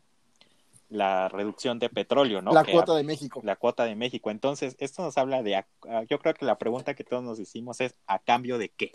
la 0.89 1.29
reducción 1.29 1.77
de 1.79 1.89
petróleo, 1.89 2.41
¿no? 2.41 2.51
La 2.51 2.63
cuota 2.63 2.95
de 2.95 3.03
México. 3.03 3.41
La 3.43 3.55
cuota 3.55 3.83
de 3.83 3.95
México. 3.95 4.31
Entonces, 4.31 4.75
esto 4.79 5.03
nos 5.03 5.17
habla 5.17 5.43
de, 5.43 5.63
yo 6.09 6.19
creo 6.19 6.33
que 6.33 6.45
la 6.45 6.57
pregunta 6.57 6.95
que 6.95 7.03
todos 7.03 7.23
nos 7.23 7.39
hicimos 7.39 7.81
es, 7.81 7.95
¿a 8.07 8.19
cambio 8.19 8.57
de 8.57 8.69
qué? 8.69 8.91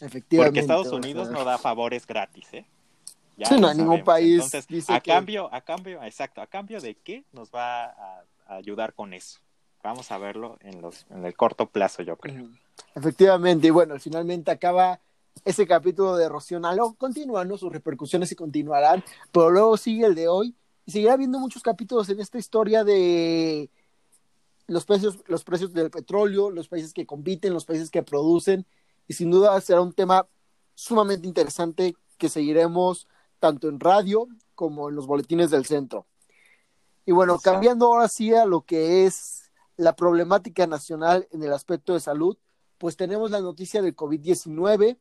Efectivamente. 0.00 0.36
Porque 0.36 0.60
Estados 0.60 0.92
Unidos 0.92 1.30
no 1.30 1.44
da 1.44 1.58
favores 1.58 2.06
gratis, 2.06 2.48
¿eh? 2.52 2.66
Ya 3.36 3.48
no, 3.58 3.72
ningún 3.72 4.04
país 4.04 4.54
a 4.88 5.00
cambio, 5.00 5.48
a 5.52 5.62
cambio, 5.62 6.02
exacto, 6.02 6.42
a 6.42 6.46
cambio 6.46 6.80
de 6.80 6.94
qué 6.96 7.24
nos 7.32 7.50
va 7.50 7.84
a, 7.86 8.24
ayudar 8.56 8.94
con 8.94 9.14
eso. 9.14 9.40
Vamos 9.82 10.12
a 10.12 10.18
verlo 10.18 10.58
en 10.60 10.80
los, 10.80 11.06
en 11.10 11.24
el 11.24 11.34
corto 11.34 11.66
plazo, 11.66 12.02
yo 12.02 12.16
creo. 12.16 12.48
Efectivamente, 12.94 13.66
y 13.66 13.70
bueno, 13.70 13.98
finalmente 13.98 14.50
acaba 14.50 15.00
ese 15.44 15.66
capítulo 15.66 16.16
de 16.16 16.28
Rocío 16.28 16.60
Nalo, 16.60 16.94
continúan 16.94 17.48
¿no? 17.48 17.56
sus 17.56 17.72
repercusiones 17.72 18.30
y 18.32 18.36
continuarán, 18.36 19.02
pero 19.32 19.50
luego 19.50 19.76
sigue 19.76 20.06
el 20.06 20.14
de 20.14 20.28
hoy 20.28 20.54
y 20.86 20.92
seguirá 20.92 21.14
habiendo 21.14 21.38
muchos 21.38 21.62
capítulos 21.62 22.08
en 22.10 22.20
esta 22.20 22.38
historia 22.38 22.84
de 22.84 23.70
los 24.66 24.84
precios, 24.84 25.18
los 25.26 25.42
precios 25.42 25.72
del 25.72 25.90
petróleo, 25.90 26.50
los 26.50 26.68
países 26.68 26.92
que 26.92 27.06
compiten, 27.06 27.54
los 27.54 27.64
países 27.64 27.90
que 27.90 28.02
producen 28.02 28.66
y 29.08 29.14
sin 29.14 29.30
duda 29.30 29.60
será 29.60 29.80
un 29.80 29.92
tema 29.92 30.26
sumamente 30.74 31.26
interesante 31.26 31.94
que 32.18 32.28
seguiremos 32.28 33.08
tanto 33.40 33.68
en 33.68 33.80
radio 33.80 34.28
como 34.54 34.88
en 34.88 34.94
los 34.94 35.06
boletines 35.06 35.50
del 35.50 35.66
centro. 35.66 36.06
Y 37.04 37.12
bueno, 37.12 37.38
cambiando 37.38 37.86
ahora 37.86 38.08
sí 38.08 38.32
a 38.32 38.44
lo 38.44 38.62
que 38.62 39.06
es 39.06 39.50
la 39.76 39.96
problemática 39.96 40.66
nacional 40.66 41.26
en 41.32 41.42
el 41.42 41.52
aspecto 41.52 41.94
de 41.94 42.00
salud, 42.00 42.36
pues 42.78 42.96
tenemos 42.96 43.30
la 43.30 43.40
noticia 43.40 43.82
del 43.82 43.96
COVID-19, 43.96 44.98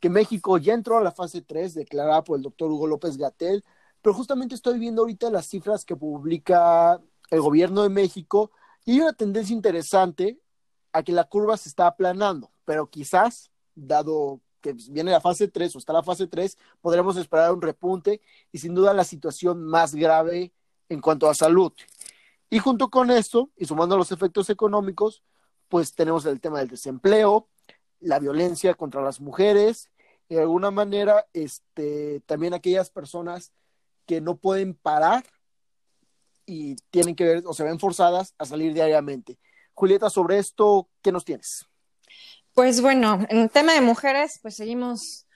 que 0.00 0.10
México 0.10 0.58
ya 0.58 0.74
entró 0.74 0.98
a 0.98 1.02
la 1.02 1.12
fase 1.12 1.42
3, 1.42 1.74
declarada 1.74 2.22
por 2.22 2.36
el 2.36 2.42
doctor 2.42 2.70
Hugo 2.70 2.86
López 2.86 3.16
Gatel, 3.16 3.64
pero 4.02 4.14
justamente 4.14 4.54
estoy 4.54 4.78
viendo 4.78 5.02
ahorita 5.02 5.30
las 5.30 5.46
cifras 5.46 5.84
que 5.84 5.96
publica 5.96 7.00
el 7.30 7.40
gobierno 7.40 7.82
de 7.82 7.88
México 7.88 8.52
y 8.84 8.92
hay 8.92 9.00
una 9.00 9.12
tendencia 9.12 9.54
interesante 9.54 10.40
a 10.92 11.02
que 11.02 11.12
la 11.12 11.24
curva 11.24 11.56
se 11.56 11.68
está 11.68 11.86
aplanando. 11.86 12.50
Pero 12.64 12.88
quizás, 12.88 13.50
dado 13.74 14.40
que 14.60 14.72
viene 14.72 15.10
la 15.10 15.20
fase 15.20 15.48
3 15.48 15.74
o 15.74 15.78
está 15.78 15.92
la 15.92 16.02
fase 16.02 16.26
3, 16.26 16.56
podremos 16.80 17.16
esperar 17.16 17.52
un 17.52 17.62
repunte 17.62 18.20
y 18.52 18.58
sin 18.58 18.74
duda 18.74 18.94
la 18.94 19.04
situación 19.04 19.64
más 19.64 19.94
grave 19.94 20.52
en 20.88 21.00
cuanto 21.00 21.28
a 21.28 21.34
salud. 21.34 21.72
Y 22.50 22.58
junto 22.58 22.88
con 22.88 23.10
esto, 23.10 23.50
y 23.56 23.66
sumando 23.66 23.96
los 23.96 24.10
efectos 24.12 24.48
económicos, 24.50 25.22
pues 25.68 25.94
tenemos 25.94 26.24
el 26.26 26.40
tema 26.40 26.60
del 26.60 26.68
desempleo, 26.68 27.48
la 28.00 28.18
violencia 28.18 28.74
contra 28.74 29.02
las 29.02 29.20
mujeres 29.20 29.90
y 30.28 30.34
de 30.34 30.42
alguna 30.42 30.70
manera 30.70 31.26
este, 31.32 32.20
también 32.26 32.54
aquellas 32.54 32.90
personas 32.90 33.52
que 34.06 34.20
no 34.20 34.36
pueden 34.36 34.74
parar 34.74 35.24
y 36.46 36.76
tienen 36.90 37.14
que 37.14 37.24
ver 37.24 37.42
o 37.44 37.52
se 37.52 37.64
ven 37.64 37.78
forzadas 37.78 38.34
a 38.38 38.46
salir 38.46 38.72
diariamente. 38.72 39.38
Julieta, 39.74 40.08
sobre 40.08 40.38
esto, 40.38 40.88
¿qué 41.02 41.12
nos 41.12 41.24
tienes? 41.24 41.66
Pues 42.54 42.80
bueno, 42.80 43.24
en 43.28 43.38
el 43.38 43.50
tema 43.50 43.74
de 43.74 43.80
mujeres, 43.82 44.38
pues 44.42 44.56
seguimos 44.56 45.27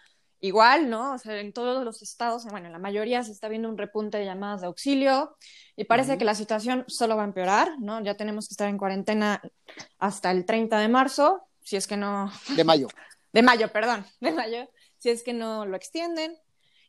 igual, 0.42 0.90
¿no? 0.90 1.14
O 1.14 1.18
sea, 1.18 1.40
en 1.40 1.52
todos 1.52 1.84
los 1.84 2.02
estados, 2.02 2.44
bueno, 2.46 2.66
en 2.66 2.72
la 2.72 2.78
mayoría 2.78 3.22
se 3.22 3.30
está 3.30 3.48
viendo 3.48 3.68
un 3.68 3.78
repunte 3.78 4.18
de 4.18 4.24
llamadas 4.24 4.60
de 4.60 4.66
auxilio 4.66 5.36
y 5.76 5.84
parece 5.84 6.18
que 6.18 6.24
la 6.24 6.34
situación 6.34 6.84
solo 6.88 7.16
va 7.16 7.22
a 7.22 7.26
empeorar, 7.26 7.78
¿no? 7.78 8.02
Ya 8.02 8.16
tenemos 8.16 8.48
que 8.48 8.52
estar 8.52 8.68
en 8.68 8.76
cuarentena 8.76 9.40
hasta 9.98 10.32
el 10.32 10.44
30 10.44 10.80
de 10.80 10.88
marzo, 10.88 11.48
si 11.62 11.76
es 11.76 11.86
que 11.86 11.96
no... 11.96 12.30
De 12.56 12.64
mayo. 12.64 12.88
De 13.32 13.40
mayo, 13.40 13.72
perdón, 13.72 14.04
de 14.20 14.30
mayo, 14.30 14.68
si 14.98 15.08
es 15.08 15.22
que 15.22 15.32
no 15.32 15.64
lo 15.64 15.74
extienden. 15.74 16.36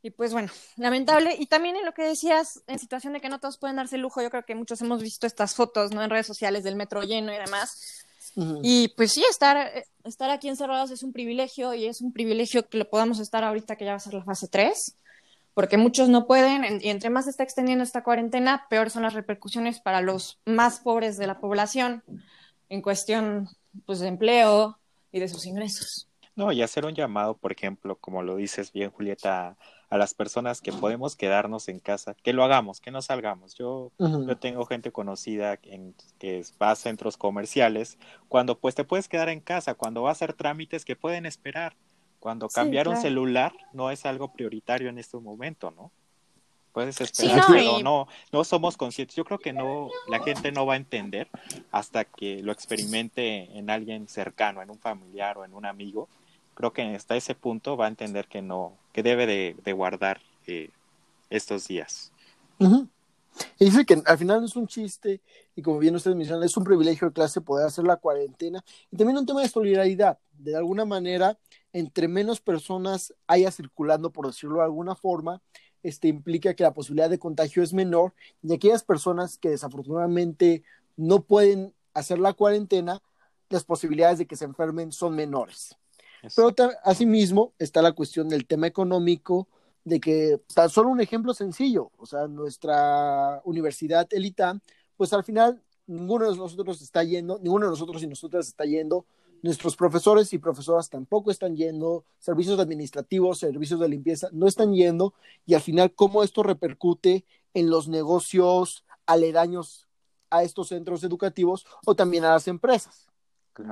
Y 0.02 0.10
pues 0.10 0.34
bueno, 0.34 0.52
lamentable. 0.76 1.38
Y 1.39 1.46
también 1.46 1.78
en 1.78 1.86
lo 1.86 1.94
que 1.94 2.04
decías, 2.04 2.62
en 2.68 2.80
situación 2.80 3.13
de 3.13 3.22
que 3.22 3.30
no 3.30 3.39
todos 3.39 3.58
pueden 3.58 3.78
darse 3.78 3.96
el 3.96 4.02
lujo, 4.02 4.22
yo 4.22 4.30
creo 4.30 4.44
que 4.44 4.54
muchos 4.54 4.82
hemos 4.82 5.02
visto 5.02 5.26
estas 5.26 5.56
fotos, 5.56 5.94
¿no? 5.94 6.04
En 6.04 6.10
redes 6.10 6.28
sociales 6.28 6.66
del 6.66 6.76
metro 6.76 7.02
lleno 7.02 7.34
y 7.34 7.38
demás. 7.38 8.06
Y 8.36 8.89
pues 8.89 9.12
sí, 9.12 9.24
estar, 9.30 9.58
eh, 9.58 9.86
estar 10.04 10.30
aquí 10.30 10.48
encerrados 10.50 10.91
es 10.91 11.04
un 11.04 11.13
privilegio 11.13 11.74
y 11.74 11.86
es 11.86 12.02
un 12.02 12.12
privilegio 12.12 12.67
que 12.67 12.78
lo 12.78 12.89
podamos 12.89 13.19
estar 13.19 13.43
ahorita 13.43 13.76
que 13.76 13.86
ya 13.86 13.91
va 13.91 13.98
a 13.98 14.00
ser 14.00 14.13
la 14.13 14.24
fase 14.24 14.48
3, 14.48 14.98
porque 15.54 15.78
muchos 15.78 16.10
no 16.10 16.26
pueden 16.26 16.82
y 16.82 16.89
entre 16.89 17.10
más 17.10 17.26
se 17.26 17.32
está 17.32 17.43
extendiendo 17.43 17.84
esta 17.84 18.04
cuarentena, 18.04 18.65
peor 18.69 18.89
son 18.89 19.04
las 19.04 19.13
repercusiones 19.13 19.80
para 19.80 20.02
los 20.02 20.39
más 20.46 20.80
pobres 20.80 21.17
de 21.17 21.28
la 21.28 21.39
población 21.39 22.04
en 22.69 22.82
cuestión 22.82 23.50
pues, 23.86 24.00
de 24.00 24.08
empleo 24.08 24.80
y 25.12 25.19
de 25.19 25.28
sus 25.28 25.46
ingresos. 25.46 26.08
No, 26.36 26.52
y 26.52 26.63
hacer 26.63 26.86
un 26.86 26.96
llamado, 26.96 27.38
por 27.38 27.52
ejemplo, 27.52 27.96
como 27.98 28.24
lo 28.24 28.36
dices 28.36 28.72
bien, 28.72 28.89
Julieta, 28.89 29.56
a 29.93 29.97
las 29.99 30.15
personas 30.15 30.60
que 30.60 30.73
podemos 30.73 31.15
quedarnos 31.15 31.67
en 31.69 31.79
casa, 31.79 32.15
que 32.23 32.34
lo 32.34 32.43
hagamos, 32.43 32.82
que 32.82 32.89
no 32.89 33.03
salgamos. 33.03 33.53
Yo, 33.53 33.91
yo 33.99 34.38
tengo 34.38 34.65
gente 34.65 34.91
conocida 34.91 35.60
en, 35.62 35.93
que 36.17 36.43
va 36.60 36.71
a 36.71 36.75
centros 36.75 37.15
comerciales, 37.15 37.99
cuando 38.27 38.58
pues 38.58 38.73
te 38.73 38.86
puedes 38.86 39.08
quedar 39.08 39.29
en 39.29 39.39
casa, 39.39 39.75
cuando 39.75 40.01
va 40.01 40.10
a 40.10 40.13
hacer 40.13 40.34
trámites 40.34 40.84
que 40.84 40.95
pueden 40.95 41.27
esperar. 41.27 41.75
Cuando 42.19 42.49
cambiar 42.49 42.88
un 42.88 42.97
celular 42.97 43.53
no 43.71 43.91
es 43.91 44.03
algo 44.08 44.34
prioritario 44.34 44.89
en 44.89 44.97
este 44.97 45.17
momento, 45.17 45.69
¿no? 45.69 45.91
Puedes 46.71 46.99
esperar, 46.99 47.45
pero 47.47 47.77
no, 47.84 48.08
no 48.32 48.43
somos 48.43 48.77
conscientes. 48.77 49.15
Yo 49.15 49.23
creo 49.25 49.38
que 49.38 49.53
no, 49.53 49.91
la 50.08 50.23
gente 50.23 50.51
no 50.51 50.65
va 50.65 50.73
a 50.73 50.77
entender 50.77 51.27
hasta 51.71 52.03
que 52.03 52.41
lo 52.41 52.51
experimente 52.51 53.56
en 53.56 53.69
alguien 53.69 54.08
cercano, 54.08 54.63
en 54.63 54.71
un 54.71 54.79
familiar 54.79 55.38
o 55.38 55.45
en 55.45 55.53
un 55.53 55.67
amigo, 55.67 56.10
creo 56.54 56.74
que 56.74 56.84
hasta 56.96 57.16
ese 57.16 57.36
punto 57.36 57.78
va 57.78 57.86
a 57.86 57.89
entender 57.89 58.28
que 58.28 58.42
no, 58.42 58.74
que 58.92 59.04
debe 59.04 59.26
de, 59.26 59.74
guardar 59.74 60.22
eh, 60.48 60.70
estos 61.30 61.68
días. 61.68 62.12
Y 63.60 63.66
dice 63.66 63.86
que 63.86 64.02
al 64.06 64.18
final 64.18 64.42
no 64.42 64.46
es 64.46 64.56
un 64.56 64.68
chiste, 64.68 65.22
y 65.56 65.62
como 65.62 65.80
bien 65.80 65.96
ustedes 65.96 66.16
mencionan, 66.16 66.44
es 66.44 66.56
un 66.56 66.63
privilegio 66.63 67.08
de 67.08 67.13
clase 67.13 67.42
poder 67.42 67.68
hacer 67.68 67.86
la 67.86 67.98
cuarentena, 67.98 68.63
y 68.92 68.98
también 68.98 69.18
un 69.18 69.26
tema 69.26 69.42
de 69.42 69.50
solidaridad. 69.50 70.20
De 70.38 70.56
alguna 70.56 70.86
manera, 70.86 71.38
entre 71.72 72.08
menos 72.08 72.42
personas 72.42 73.13
haya 73.28 73.52
circulando, 73.52 74.12
por 74.12 74.28
decirlo 74.28 74.58
de 74.58 74.66
alguna 74.66 74.96
forma, 74.96 75.42
este 75.82 76.08
implica 76.08 76.54
que 76.54 76.63
la 76.63 76.74
posibilidad 76.74 77.10
de 77.10 77.20
contagio 77.20 77.63
es 77.63 77.74
menor, 77.74 78.13
y 78.42 78.54
aquellas 78.54 78.84
personas 78.84 79.38
que 79.38 79.50
desafortunadamente 79.50 80.63
no 80.96 81.24
pueden 81.24 81.74
hacer 81.94 82.20
la 82.20 82.34
cuarentena, 82.34 83.02
las 83.50 83.63
posibilidades 83.63 84.20
de 84.20 84.26
que 84.26 84.36
se 84.36 84.46
enfermen 84.46 84.92
son 84.92 85.16
menores. 85.16 85.78
Pero 86.36 86.54
asimismo 86.84 87.54
está 87.60 87.82
la 87.82 87.92
cuestión 87.92 88.30
del 88.30 88.46
tema 88.46 88.68
económico, 88.68 89.48
de 89.84 90.00
que 90.00 90.42
tan 90.54 90.70
solo 90.70 90.90
un 90.90 91.02
ejemplo 91.02 91.34
sencillo, 91.34 91.92
o 91.98 92.06
sea, 92.06 92.28
nuestra 92.28 93.42
universidad 93.44 94.08
Elitam, 94.12 94.62
pues 94.96 95.12
al 95.12 95.24
final 95.24 95.62
ninguno 95.88 96.32
de 96.32 96.38
nosotros 96.38 96.82
está 96.82 97.04
yendo, 97.04 97.40
ninguno 97.40 97.66
de 97.66 97.72
nosotros 97.72 98.02
y 98.02 98.08
nosotras 98.08 98.48
está 98.48 98.64
yendo, 98.64 99.06
nuestros 99.42 99.76
profesores 99.76 100.32
y 100.32 100.38
profesoras 100.38 100.90
tampoco 100.90 101.30
están 101.30 101.58
yendo, 101.58 102.06
servicios 102.18 102.60
administrativos, 102.60 103.40
servicios 103.40 103.82
de 103.82 103.90
limpieza 103.90 104.30
no 104.32 104.48
están 104.48 104.74
yendo, 104.74 105.14
y 105.46 105.56
al 105.56 105.62
final 105.62 105.94
cómo 105.94 106.24
esto 106.24 106.44
repercute 106.44 107.26
en 107.54 107.70
los 107.70 107.90
negocios 107.90 108.86
aledaños 109.06 109.90
a 110.30 110.44
estos 110.44 110.70
centros 110.70 111.04
educativos 111.04 111.66
o 111.86 111.94
también 111.94 112.24
a 112.24 112.30
las 112.30 112.48
empresas 112.48 113.12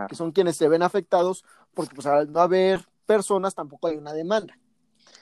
que 0.09 0.15
son 0.15 0.31
quienes 0.31 0.57
se 0.57 0.67
ven 0.67 0.83
afectados, 0.83 1.43
porque 1.73 1.95
pues 1.95 2.07
al 2.07 2.31
no 2.31 2.39
haber 2.39 2.85
personas 3.05 3.55
tampoco 3.55 3.87
hay 3.87 3.97
una 3.97 4.13
demanda. 4.13 4.57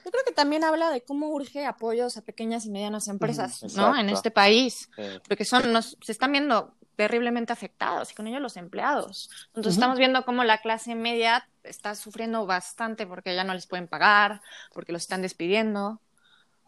Yo 0.04 0.10
creo 0.10 0.24
que 0.24 0.32
también 0.32 0.64
habla 0.64 0.90
de 0.90 1.02
cómo 1.02 1.28
urge 1.28 1.66
apoyos 1.66 2.16
a 2.16 2.22
pequeñas 2.22 2.64
y 2.64 2.70
medianas 2.70 3.08
empresas, 3.08 3.62
¿no? 3.74 3.96
En 3.96 4.08
este 4.08 4.30
país, 4.30 4.88
porque 5.26 5.44
son, 5.44 5.72
nos, 5.72 5.96
se 6.00 6.12
están 6.12 6.32
viendo 6.32 6.74
terriblemente 6.96 7.52
afectados 7.52 8.12
y 8.12 8.14
con 8.14 8.26
ellos 8.26 8.40
los 8.40 8.56
empleados. 8.56 9.30
Entonces 9.48 9.74
estamos 9.74 9.98
viendo 9.98 10.24
cómo 10.24 10.44
la 10.44 10.58
clase 10.58 10.94
media 10.94 11.48
está 11.62 11.94
sufriendo 11.94 12.46
bastante 12.46 13.06
porque 13.06 13.34
ya 13.34 13.44
no 13.44 13.54
les 13.54 13.66
pueden 13.66 13.88
pagar, 13.88 14.42
porque 14.72 14.92
los 14.92 15.02
están 15.02 15.22
despidiendo. 15.22 16.00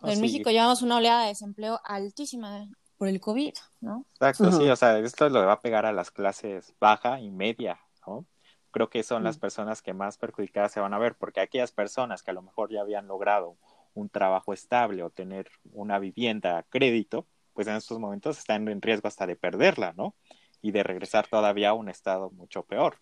en 0.03 0.21
México 0.21 0.51
llevamos 0.51 0.83
una 0.83 0.97
oleada 0.97 1.23
de 1.23 1.29
desempleo 1.29 1.81
altísima 1.85 2.67
por 3.03 3.09
el 3.09 3.21
COVID, 3.21 3.55
¿no? 3.81 4.07
Exacto, 4.13 4.53
sí, 4.53 4.69
o 4.69 4.77
sea, 4.77 4.97
esto 5.01 5.29
lo 5.29 5.45
va 5.45 5.55
a 5.55 5.61
pegar 5.61 5.87
a 5.87 5.93
las 5.93 6.13
clases 6.13 6.73
baja 6.79 7.19
y 7.19 7.33
media, 7.33 7.81
¿no? 8.07 8.27
Creo 8.71 8.91
que 8.91 9.03
son 9.03 9.25
las 9.25 9.39
personas 9.39 9.83
que 9.83 9.93
más 9.93 10.19
perjudicadas 10.19 10.71
se 10.71 10.79
van 10.79 10.95
a 10.95 11.01
ver, 11.01 11.17
porque 11.17 11.41
aquellas 11.41 11.73
personas 11.73 12.23
que 12.23 12.31
a 12.31 12.35
lo 12.35 12.43
mejor 12.43 12.71
ya 12.71 12.81
habían 12.81 13.09
logrado 13.09 13.57
un 13.95 14.09
trabajo 14.09 14.53
estable 14.53 15.03
o 15.03 15.11
tener 15.11 15.49
una 15.73 15.99
vivienda 15.99 16.59
a 16.59 16.63
crédito, 16.63 17.27
pues 17.55 17.67
en 17.67 17.75
estos 17.75 17.99
momentos 17.99 18.39
están 18.39 18.69
en 18.69 18.81
riesgo 18.81 19.09
hasta 19.09 19.27
de 19.27 19.35
perderla, 19.35 19.95
¿no? 19.97 20.15
Y 20.61 20.71
de 20.71 20.85
regresar 20.85 21.27
todavía 21.27 21.71
a 21.71 21.75
un 21.75 21.89
estado 21.89 22.31
mucho 22.31 22.63
peor. 22.63 22.99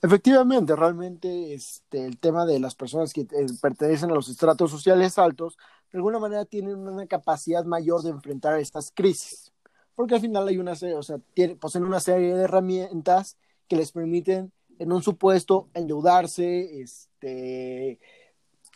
Efectivamente, 0.00 0.76
realmente 0.76 1.54
este, 1.54 2.04
el 2.06 2.18
tema 2.18 2.44
de 2.46 2.60
las 2.60 2.74
personas 2.74 3.12
que 3.12 3.22
eh, 3.22 3.46
pertenecen 3.60 4.10
a 4.10 4.14
los 4.14 4.28
estratos 4.28 4.70
sociales 4.70 5.18
altos, 5.18 5.56
de 5.90 5.98
alguna 5.98 6.18
manera 6.18 6.44
tienen 6.44 6.76
una 6.76 7.06
capacidad 7.06 7.64
mayor 7.64 8.02
de 8.02 8.10
enfrentar 8.10 8.58
estas 8.58 8.90
crisis, 8.92 9.52
porque 9.94 10.14
al 10.14 10.20
final 10.20 10.48
hay 10.48 10.58
una 10.58 10.72
o 10.72 11.02
sea, 11.02 11.18
poseen 11.60 11.84
una 11.84 12.00
serie 12.00 12.34
de 12.34 12.44
herramientas 12.44 13.36
que 13.68 13.76
les 13.76 13.92
permiten, 13.92 14.52
en 14.78 14.92
un 14.92 15.02
supuesto, 15.02 15.68
endeudarse, 15.74 16.80
este, 16.80 18.00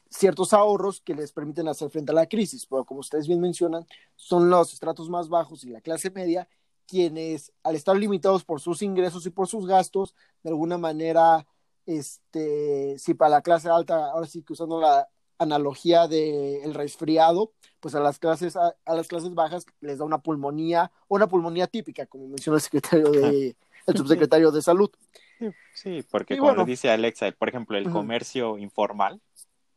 ciertos 0.08 0.52
ahorros 0.52 1.00
que 1.00 1.14
les 1.14 1.32
permiten 1.32 1.68
hacer 1.68 1.90
frente 1.90 2.12
a 2.12 2.14
la 2.14 2.26
crisis, 2.26 2.66
pero 2.66 2.84
como 2.84 3.00
ustedes 3.00 3.26
bien 3.26 3.40
mencionan, 3.40 3.86
son 4.14 4.50
los 4.50 4.72
estratos 4.72 5.08
más 5.08 5.28
bajos 5.28 5.64
y 5.64 5.70
la 5.70 5.80
clase 5.80 6.10
media 6.10 6.48
quienes, 6.86 7.52
al 7.62 7.76
estar 7.76 7.96
limitados 7.96 8.44
por 8.44 8.60
sus 8.60 8.82
ingresos 8.82 9.26
y 9.26 9.30
por 9.30 9.48
sus 9.48 9.66
gastos, 9.66 10.14
de 10.42 10.50
alguna 10.50 10.78
manera, 10.78 11.46
este, 11.84 12.98
si 12.98 13.14
para 13.14 13.30
la 13.30 13.42
clase 13.42 13.68
alta, 13.68 14.10
ahora 14.10 14.26
sí 14.26 14.42
que 14.42 14.52
usando 14.52 14.80
la 14.80 15.08
analogía 15.38 16.08
del 16.08 16.74
resfriado, 16.74 17.52
pues 17.80 17.94
a 17.94 18.00
las 18.00 18.18
clases 18.18 18.56
a, 18.56 18.74
las 18.86 19.08
clases 19.08 19.34
bajas 19.34 19.66
les 19.80 19.98
da 19.98 20.04
una 20.04 20.18
pulmonía, 20.18 20.90
o 21.08 21.16
una 21.16 21.28
pulmonía 21.28 21.66
típica, 21.66 22.06
como 22.06 22.28
menciona 22.28 22.56
el 22.56 22.62
secretario 22.62 23.10
de 23.10 23.56
el 23.86 23.96
subsecretario 23.96 24.50
de 24.50 24.62
salud. 24.62 24.90
Sí, 25.74 26.02
porque 26.10 26.38
como 26.38 26.64
dice 26.64 26.90
Alexa, 26.90 27.30
por 27.32 27.48
ejemplo, 27.48 27.76
el 27.76 27.90
comercio 27.90 28.58
informal 28.58 29.20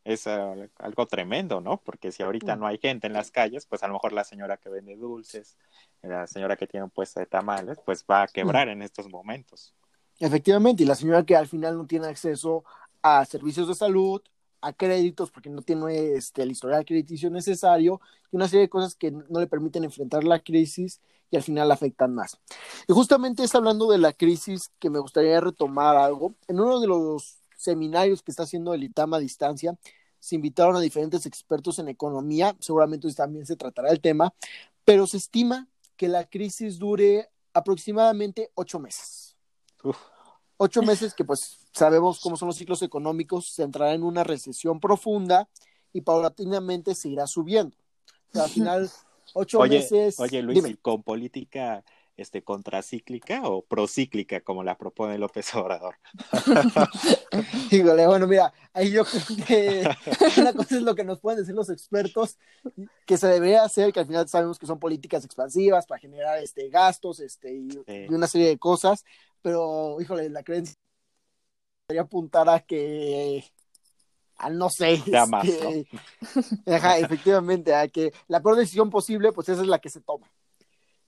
es 0.03 0.27
algo 0.27 1.05
tremendo, 1.07 1.61
¿no? 1.61 1.77
Porque 1.77 2.11
si 2.11 2.23
ahorita 2.23 2.55
no 2.55 2.67
hay 2.67 2.77
gente 2.77 3.07
en 3.07 3.13
las 3.13 3.31
calles, 3.31 3.65
pues 3.65 3.83
a 3.83 3.87
lo 3.87 3.93
mejor 3.93 4.13
la 4.13 4.23
señora 4.23 4.57
que 4.57 4.69
vende 4.69 4.95
dulces, 4.95 5.57
la 6.01 6.25
señora 6.27 6.55
que 6.55 6.67
tiene 6.67 6.85
un 6.85 6.89
puesto 6.89 7.19
de 7.19 7.25
tamales, 7.25 7.77
pues 7.85 8.05
va 8.09 8.23
a 8.23 8.27
quebrar 8.27 8.69
en 8.69 8.81
estos 8.81 9.09
momentos. 9.09 9.73
Efectivamente, 10.19 10.83
y 10.83 10.85
la 10.85 10.95
señora 10.95 11.23
que 11.23 11.35
al 11.35 11.47
final 11.47 11.77
no 11.77 11.85
tiene 11.85 12.07
acceso 12.07 12.63
a 13.01 13.23
servicios 13.25 13.67
de 13.67 13.75
salud, 13.75 14.21
a 14.61 14.73
créditos, 14.73 15.31
porque 15.31 15.49
no 15.49 15.61
tiene 15.61 16.13
este, 16.13 16.43
el 16.43 16.51
historial 16.51 16.85
crediticio 16.85 17.29
necesario, 17.29 18.01
y 18.31 18.35
una 18.35 18.47
serie 18.47 18.63
de 18.63 18.69
cosas 18.69 18.95
que 18.95 19.11
no 19.11 19.39
le 19.39 19.47
permiten 19.47 19.83
enfrentar 19.83 20.23
la 20.23 20.39
crisis 20.39 20.99
y 21.31 21.37
al 21.37 21.43
final 21.43 21.71
afectan 21.71 22.13
más. 22.13 22.37
Y 22.87 22.93
justamente 22.93 23.43
es 23.43 23.53
hablando 23.55 23.89
de 23.89 23.99
la 23.99 24.13
crisis 24.13 24.71
que 24.79 24.89
me 24.89 24.99
gustaría 24.99 25.39
retomar 25.39 25.95
algo. 25.95 26.35
En 26.47 26.59
uno 26.59 26.79
de 26.79 26.87
los 26.87 27.38
seminarios 27.59 28.23
que 28.23 28.31
está 28.31 28.43
haciendo 28.43 28.73
el 28.73 28.83
ITAM 28.83 29.13
a 29.13 29.19
distancia, 29.19 29.77
se 30.19 30.35
invitaron 30.35 30.75
a 30.77 30.79
diferentes 30.79 31.25
expertos 31.25 31.77
en 31.79 31.89
economía, 31.89 32.55
seguramente 32.59 33.11
también 33.13 33.45
se 33.45 33.57
tratará 33.57 33.91
el 33.91 33.99
tema, 33.99 34.33
pero 34.85 35.05
se 35.05 35.17
estima 35.17 35.67
que 35.97 36.07
la 36.07 36.23
crisis 36.23 36.79
dure 36.79 37.29
aproximadamente 37.53 38.49
ocho 38.55 38.79
meses. 38.79 39.35
Ocho 40.57 40.81
meses 40.81 41.13
que 41.13 41.25
pues 41.25 41.59
sabemos 41.73 42.19
cómo 42.21 42.37
son 42.37 42.47
los 42.47 42.55
ciclos 42.55 42.81
económicos, 42.81 43.47
se 43.47 43.63
entrará 43.63 43.93
en 43.93 44.03
una 44.03 44.23
recesión 44.23 44.79
profunda 44.79 45.49
y 45.91 46.01
paulatinamente 46.01 46.95
se 46.95 47.09
irá 47.09 47.27
subiendo. 47.27 47.75
al 48.33 48.49
final, 48.49 48.89
ocho 49.33 49.59
meses... 49.61 50.17
Oye, 50.19 50.41
Luis, 50.41 50.63
con 50.81 51.03
política 51.03 51.83
este, 52.19 52.43
contracíclica 52.43 53.43
o 53.43 53.61
procíclica, 53.61 54.41
como 54.41 54.63
la 54.63 54.77
propone 54.77 55.17
López 55.17 55.53
Obrador. 55.55 55.95
Híjole, 57.71 58.07
bueno, 58.07 58.27
mira, 58.27 58.53
ahí 58.73 58.91
yo 58.91 59.05
creo 59.05 59.45
que 59.47 59.89
una 60.41 60.53
cosa 60.53 60.75
es 60.75 60.81
lo 60.81 60.95
que 60.95 61.05
nos 61.05 61.19
pueden 61.19 61.39
decir 61.39 61.55
los 61.55 61.69
expertos, 61.69 62.37
que 63.05 63.17
se 63.17 63.27
debería 63.27 63.63
hacer, 63.63 63.93
que 63.93 64.01
al 64.01 64.05
final 64.05 64.27
sabemos 64.27 64.59
que 64.59 64.67
son 64.67 64.79
políticas 64.79 65.23
expansivas 65.23 65.85
para 65.85 66.01
generar 66.01 66.39
este, 66.43 66.69
gastos 66.69 67.21
este, 67.21 67.53
y, 67.53 67.69
una 68.09 68.27
serie 68.27 68.47
de 68.47 68.57
cosas, 68.57 69.05
pero, 69.41 69.99
híjole, 70.01 70.29
la 70.29 70.43
creencia 70.43 70.75
sería 71.87 72.01
apuntar 72.01 72.49
a 72.49 72.59
que 72.59 73.45
a 74.37 74.49
no 74.49 74.69
sé, 74.69 74.93
este, 75.05 75.87
efectivamente, 76.65 77.75
a 77.75 77.87
que 77.87 78.13
la 78.27 78.41
peor 78.41 78.57
decisión 78.57 78.89
posible, 78.89 79.31
pues 79.31 79.47
esa 79.47 79.61
es 79.61 79.67
la 79.67 79.79
que 79.79 79.89
se 79.89 80.01
toma. 80.01 80.29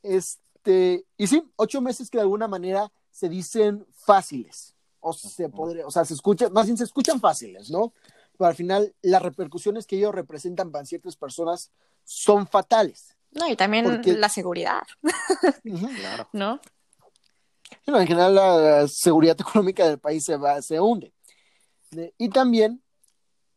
Este, 0.04 0.42
y 0.66 1.28
sí, 1.28 1.44
ocho 1.56 1.82
meses 1.82 2.10
que 2.10 2.18
de 2.18 2.24
alguna 2.24 2.48
manera 2.48 2.92
se 3.10 3.30
dicen 3.30 3.86
fáciles, 3.92 4.76
o 5.00 5.14
se 5.14 5.50
podría, 5.50 5.86
o 5.88 5.92
sea, 5.92 6.06
se 6.06 6.14
escuchan, 6.14 6.54
más 6.54 6.66
bien 6.66 6.78
se 6.78 6.84
escuchan 6.84 7.20
fáciles, 7.20 7.70
¿no? 7.70 7.94
Pero 8.38 8.48
al 8.48 8.56
final 8.56 8.94
las 9.02 9.22
repercusiones 9.22 9.86
que 9.86 9.98
ellos 9.98 10.14
representan 10.14 10.72
para 10.72 10.86
ciertas 10.86 11.16
personas 11.16 11.72
son 12.04 12.48
fatales. 12.48 13.16
No, 13.32 13.48
y 13.48 13.56
también 13.56 14.02
la 14.20 14.30
seguridad. 14.30 14.82
claro. 15.64 16.28
¿No? 16.34 16.60
en 17.88 18.08
general 18.08 18.36
la 18.36 18.88
seguridad 18.88 19.38
económica 19.40 19.88
del 19.88 20.00
país 20.00 20.24
se 20.24 20.38
va, 20.38 20.62
se 20.62 20.80
hunde. 20.80 21.14
Y 22.18 22.30
también 22.30 22.82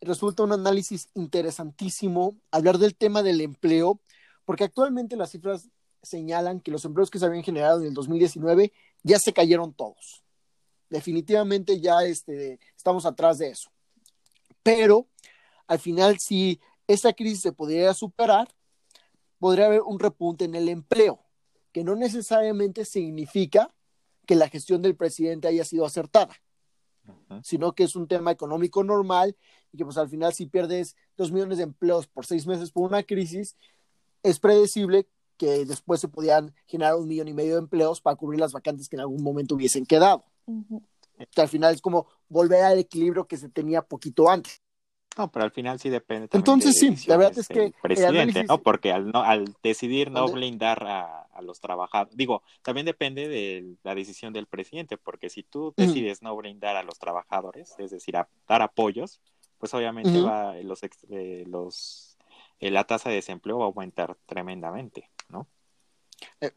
resulta 0.00 0.42
un 0.42 0.52
análisis 0.52 1.08
interesantísimo 1.14 2.36
hablar 2.50 2.78
del 2.78 2.96
tema 2.96 3.22
del 3.22 3.40
empleo, 3.40 4.00
porque 4.44 4.64
actualmente 4.64 5.16
las 5.16 5.30
cifras 5.30 5.68
señalan 6.04 6.60
que 6.60 6.70
los 6.70 6.84
empleos 6.84 7.10
que 7.10 7.18
se 7.18 7.26
habían 7.26 7.42
generado 7.42 7.80
en 7.80 7.88
el 7.88 7.94
2019 7.94 8.72
ya 9.02 9.18
se 9.18 9.32
cayeron 9.32 9.72
todos. 9.72 10.22
Definitivamente 10.90 11.80
ya 11.80 12.04
este, 12.04 12.60
estamos 12.76 13.06
atrás 13.06 13.38
de 13.38 13.48
eso. 13.48 13.70
Pero 14.62 15.08
al 15.66 15.78
final, 15.78 16.18
si 16.18 16.60
esta 16.86 17.12
crisis 17.12 17.40
se 17.40 17.52
pudiera 17.52 17.94
superar, 17.94 18.48
podría 19.38 19.66
haber 19.66 19.82
un 19.82 19.98
repunte 19.98 20.44
en 20.44 20.54
el 20.54 20.68
empleo, 20.68 21.20
que 21.72 21.84
no 21.84 21.96
necesariamente 21.96 22.84
significa 22.84 23.74
que 24.26 24.36
la 24.36 24.48
gestión 24.48 24.82
del 24.82 24.96
presidente 24.96 25.48
haya 25.48 25.64
sido 25.64 25.84
acertada, 25.84 26.34
sino 27.42 27.74
que 27.74 27.84
es 27.84 27.96
un 27.96 28.08
tema 28.08 28.30
económico 28.30 28.82
normal 28.82 29.36
y 29.72 29.78
que 29.78 29.84
pues 29.84 29.98
al 29.98 30.08
final 30.08 30.32
si 30.32 30.46
pierdes 30.46 30.96
dos 31.16 31.30
millones 31.30 31.58
de 31.58 31.64
empleos 31.64 32.06
por 32.06 32.24
seis 32.24 32.46
meses 32.46 32.70
por 32.70 32.88
una 32.88 33.02
crisis, 33.02 33.56
es 34.22 34.38
predecible 34.38 35.06
que 35.36 35.64
después 35.64 36.00
se 36.00 36.08
podían 36.08 36.54
generar 36.66 36.96
un 36.96 37.08
millón 37.08 37.28
y 37.28 37.34
medio 37.34 37.54
de 37.54 37.60
empleos 37.60 38.00
para 38.00 38.16
cubrir 38.16 38.40
las 38.40 38.52
vacantes 38.52 38.88
que 38.88 38.96
en 38.96 39.00
algún 39.00 39.22
momento 39.22 39.54
hubiesen 39.54 39.86
quedado. 39.86 40.24
Que 41.30 41.40
al 41.40 41.48
final 41.48 41.74
es 41.74 41.80
como 41.80 42.06
volver 42.28 42.62
al 42.62 42.78
equilibrio 42.78 43.26
que 43.26 43.36
se 43.36 43.48
tenía 43.48 43.82
poquito 43.82 44.28
antes. 44.28 44.62
No, 45.16 45.30
pero 45.30 45.44
al 45.44 45.52
final 45.52 45.78
sí 45.78 45.90
depende. 45.90 46.28
Entonces 46.32 46.76
sí, 46.76 46.92
la 47.06 47.16
verdad 47.16 47.38
es 47.38 47.46
que 47.46 47.66
el 47.66 47.74
presidente, 47.80 48.44
¿no? 48.44 48.58
Porque 48.58 48.92
al, 48.92 49.12
no, 49.12 49.22
al 49.22 49.54
decidir 49.62 50.10
no 50.10 50.26
blindar 50.26 50.84
a, 50.84 51.22
a, 51.22 51.40
los 51.40 51.60
trabajadores, 51.60 52.16
digo, 52.16 52.42
también 52.62 52.84
depende 52.84 53.28
de 53.28 53.76
la 53.84 53.94
decisión 53.94 54.32
del 54.32 54.46
presidente, 54.46 54.96
porque 54.98 55.30
si 55.30 55.44
tú 55.44 55.72
decides 55.76 56.20
no 56.20 56.34
blindar 56.34 56.74
a 56.76 56.82
los 56.82 56.98
trabajadores, 56.98 57.76
es 57.78 57.92
decir, 57.92 58.16
a 58.16 58.28
dar 58.48 58.62
apoyos, 58.62 59.20
pues 59.58 59.72
obviamente 59.72 60.20
va 60.20 60.56
los, 60.62 60.80
eh, 60.82 61.44
los 61.46 62.14
eh, 62.60 62.70
la 62.70 62.84
tasa 62.84 63.08
de 63.08 63.16
desempleo 63.16 63.58
va 63.58 63.64
a 63.64 63.68
aumentar 63.68 64.16
tremendamente, 64.26 65.10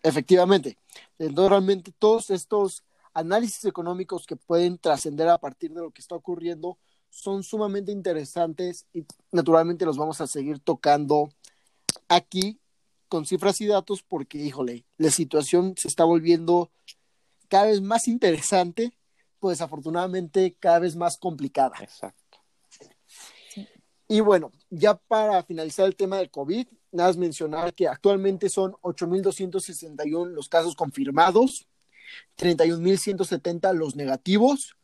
efectivamente. 0.04 0.78
Entonces, 1.20 1.50
realmente 1.50 1.94
todos 1.98 2.30
estos 2.30 2.84
análisis 3.14 3.66
económicos 3.66 4.26
que 4.26 4.36
pueden 4.36 4.78
trascender 4.78 5.28
a 5.30 5.38
partir 5.38 5.74
de 5.74 5.82
lo 5.82 5.92
que 5.92 6.02
está 6.02 6.16
ocurriendo 6.16 6.78
son 7.10 7.44
sumamente 7.44 7.92
interesantes 7.92 8.86
y 8.94 9.06
naturalmente 9.32 9.86
los 9.86 9.98
vamos 9.98 10.22
a 10.22 10.28
seguir 10.28 10.60
tocando 10.60 11.30
aquí 12.08 12.60
con 13.10 13.26
cifras 13.26 13.60
y 13.62 13.68
datos 13.68 14.04
porque, 14.04 14.38
híjole, 14.38 14.86
la 14.98 15.10
situación 15.10 15.74
se 15.78 15.88
está 15.88 16.04
volviendo 16.04 16.70
cada 17.48 17.68
vez 17.68 17.82
más 17.82 18.08
interesante, 18.08 18.94
pues 19.40 19.62
afortunadamente 19.62 20.56
cada 20.60 20.80
vez 20.80 20.96
más 20.96 21.18
complicada. 21.18 21.78
Exacto. 21.80 22.40
Y 24.10 24.22
bueno, 24.22 24.52
ya 24.70 24.96
para 24.96 25.44
finalizar 25.44 25.86
el 25.86 25.96
tema 25.96 26.18
del 26.18 26.32
COVID, 26.32 26.68
nada 26.92 27.10
más 27.10 27.18
mencionar 27.18 27.74
que 27.74 27.88
actualmente 27.88 28.50
son 28.50 28.74
8.261 28.82 30.32
los 30.32 30.50
casos 30.50 30.76
confirmados, 30.76 31.68
31.170 32.38 33.74
los 33.74 33.96
negativos, 33.96 34.78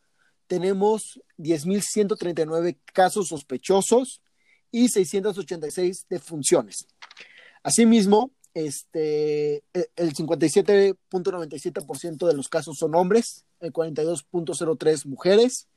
tenemos 0.48 1.22
10.139 1.38 2.78
casos 2.94 3.28
sospechosos 3.30 4.22
y 4.72 4.90
686 4.90 6.08
defunciones. 6.10 6.88
Asimismo, 7.64 8.32
este, 8.54 9.64
el 9.74 10.14
57.97% 10.14 12.28
de 12.28 12.36
los 12.36 12.50
casos 12.50 12.78
son 12.78 12.94
hombres, 12.96 13.46
el 13.62 13.72
42.03 13.72 15.06
mujeres, 15.06 15.70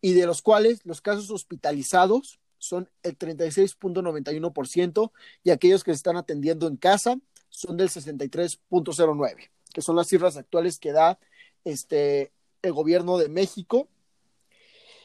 y 0.00 0.14
de 0.14 0.24
los 0.26 0.40
cuales 0.42 0.80
los 0.84 1.00
casos 1.00 1.30
hospitalizados 1.30 2.40
son 2.62 2.88
el 3.02 3.18
36.91% 3.18 5.10
y 5.42 5.50
aquellos 5.50 5.82
que 5.82 5.90
se 5.90 5.96
están 5.96 6.16
atendiendo 6.16 6.68
en 6.68 6.76
casa 6.76 7.18
son 7.48 7.76
del 7.76 7.88
63.09, 7.88 9.50
que 9.74 9.82
son 9.82 9.96
las 9.96 10.06
cifras 10.06 10.36
actuales 10.36 10.78
que 10.78 10.92
da 10.92 11.18
este, 11.64 12.30
el 12.62 12.72
gobierno 12.72 13.18
de 13.18 13.28
México. 13.28 13.88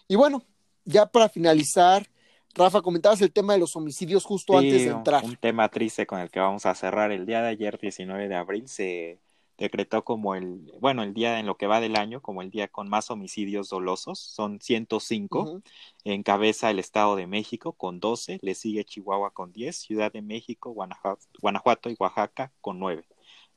Y 0.08 0.16
bueno, 0.16 0.44
ya 0.86 1.08
para 1.08 1.30
finalizar, 1.30 2.08
Rafa, 2.54 2.84
comentabas 2.84 3.22
el 3.22 3.34
tema 3.34 3.54
de 3.54 3.60
los 3.60 3.76
homicidios 3.76 4.24
justo 4.24 4.56
antes 4.56 4.86
de 4.86 4.92
entrar. 4.92 5.26
Un 5.26 5.36
tema 5.36 5.68
triste 5.70 6.06
con 6.06 6.20
el 6.20 6.30
que 6.30 6.40
vamos 6.40 6.68
a 6.68 6.76
cerrar. 6.76 7.12
El 7.12 7.26
día 7.26 7.42
de 7.42 7.50
ayer, 7.50 7.80
19 7.80 8.28
de 8.28 8.36
abril, 8.36 8.68
se 8.68 9.20
decretó 9.58 10.04
como 10.04 10.36
el, 10.36 10.72
bueno, 10.80 11.04
el 11.04 11.14
día 11.14 11.40
en 11.40 11.48
lo 11.48 11.58
que 11.58 11.68
va 11.68 11.80
del 11.80 11.96
año, 11.96 12.22
como 12.22 12.42
el 12.42 12.52
día 12.52 12.68
con 12.68 12.90
más 12.90 13.10
homicidios 13.10 13.70
dolosos, 13.70 14.20
son 14.20 14.62
105, 14.62 15.62
encabeza 16.04 16.70
el 16.70 16.80
Estado 16.80 17.16
de 17.16 17.28
México 17.28 17.74
con 17.74 18.00
12, 18.00 18.40
le 18.42 18.56
sigue 18.56 18.86
Chihuahua 18.86 19.32
con 19.32 19.52
10, 19.52 19.76
Ciudad 19.76 20.12
de 20.12 20.22
México, 20.22 20.72
Guanajuato, 20.72 21.26
Guanajuato 21.42 21.90
y 21.90 21.96
Oaxaca 22.00 22.52
con 22.62 22.80
9. 22.80 23.08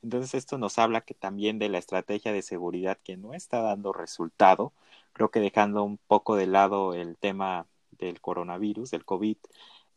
Entonces 0.01 0.33
esto 0.33 0.57
nos 0.57 0.79
habla 0.79 1.01
que 1.01 1.13
también 1.13 1.59
de 1.59 1.69
la 1.69 1.77
estrategia 1.77 2.33
de 2.33 2.41
seguridad 2.41 2.97
que 3.03 3.17
no 3.17 3.33
está 3.33 3.61
dando 3.61 3.93
resultado, 3.93 4.73
creo 5.13 5.29
que 5.29 5.39
dejando 5.39 5.83
un 5.83 5.97
poco 5.97 6.35
de 6.35 6.47
lado 6.47 6.95
el 6.95 7.17
tema 7.17 7.67
del 7.91 8.19
coronavirus, 8.21 8.89
del 8.89 9.05
COVID, 9.05 9.37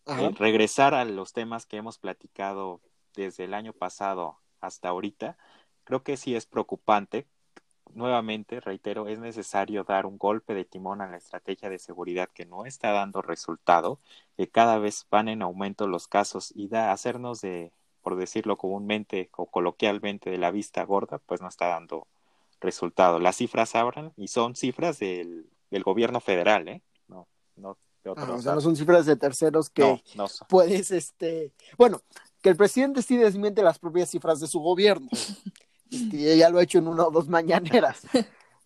eh, 0.07 0.31
regresar 0.39 0.93
a 0.95 1.07
los 1.07 1.33
temas 1.33 1.65
que 1.65 1.79
hemos 1.79 1.97
platicado 1.97 2.83
desde 3.15 3.45
el 3.45 3.55
año 3.55 3.73
pasado 3.73 4.39
hasta 4.61 4.89
ahorita, 4.89 5.39
Creo 5.85 6.03
que 6.03 6.17
sí 6.17 6.35
es 6.35 6.47
preocupante. 6.47 7.27
Nuevamente, 7.93 8.61
reitero, 8.61 9.07
es 9.07 9.21
necesario 9.21 9.85
dar 9.85 10.07
un 10.07 10.19
golpe 10.19 10.55
de 10.55 10.65
timón 10.65 11.01
a 11.01 11.09
la 11.09 11.17
estrategia 11.17 11.71
de 11.71 11.79
seguridad 11.79 12.29
que 12.33 12.47
no 12.47 12.67
está 12.67 12.91
dando 12.91 13.23
resultado, 13.23 14.01
que 14.37 14.49
cada 14.49 14.79
vez 14.79 15.07
van 15.11 15.29
en 15.29 15.43
aumento 15.43 15.87
los 15.87 16.09
casos 16.09 16.53
y 16.57 16.69
da 16.69 16.91
hacernos 16.91 17.41
de, 17.41 17.73
por 18.03 18.17
decirlo 18.17 18.57
comúnmente 18.57 19.31
o 19.37 19.47
coloquialmente, 19.47 20.31
de 20.31 20.39
la 20.39 20.51
vista 20.51 20.83
gorda, 20.85 21.19
pues 21.19 21.41
no 21.41 21.49
está 21.49 21.69
dando 21.69 22.09
resultado. 22.61 23.21
Las 23.21 23.37
cifras 23.37 23.75
abran 23.75 24.13
y 24.17 24.29
son 24.29 24.57
cifras 24.57 24.99
del, 24.99 25.47
del 25.71 25.83
gobierno 25.83 26.21
federal, 26.21 26.69
¿eh? 26.69 26.83
No, 27.09 27.29
no 27.57 27.77
ah, 28.17 28.33
o 28.33 28.43
sea, 28.43 28.55
no 28.55 28.61
son 28.61 28.77
cifras 28.77 29.07
de 29.07 29.17
terceros 29.17 29.71
que 29.71 30.03
puedes, 30.49 30.91
este, 30.91 31.53
bueno, 31.79 32.03
que 32.43 32.51
el 32.51 32.57
presidente 32.57 33.03
sí 33.03 33.17
desmiente 33.17 33.63
las 33.63 33.79
propias 33.79 34.11
cifras 34.11 34.41
de 34.41 34.47
su 34.47 34.61
gobierno. 34.61 35.09
que 35.91 36.37
ya 36.37 36.51
lo 36.51 36.59
ha 36.59 36.63
hecho 36.63 36.79
en 36.79 36.89
una 36.89 37.07
o 37.07 37.11
dos 37.11 37.29
mañaneras. 37.29 38.03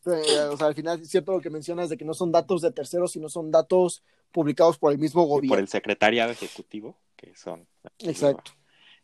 Eh, 0.07 0.41
o 0.51 0.57
sea, 0.57 0.69
al 0.69 0.75
final 0.75 1.03
es 1.03 1.11
cierto 1.11 1.33
lo 1.33 1.41
que 1.41 1.51
mencionas 1.51 1.91
de 1.91 1.99
que 1.99 2.05
no 2.05 2.15
son 2.15 2.33
datos 2.33 2.63
de 2.63 2.71
terceros, 2.71 3.13
sino 3.13 3.29
son 3.29 3.51
datos 3.51 4.03
publicados 4.33 4.79
por 4.79 4.93
el 4.93 4.99
mismo 4.99 5.25
gobierno. 5.25 5.51
por 5.51 5.59
el 5.59 5.69
secretariado 5.69 6.31
ejecutivo, 6.31 6.97
que 7.17 7.35
son. 7.37 7.67
Exacto. 7.99 8.53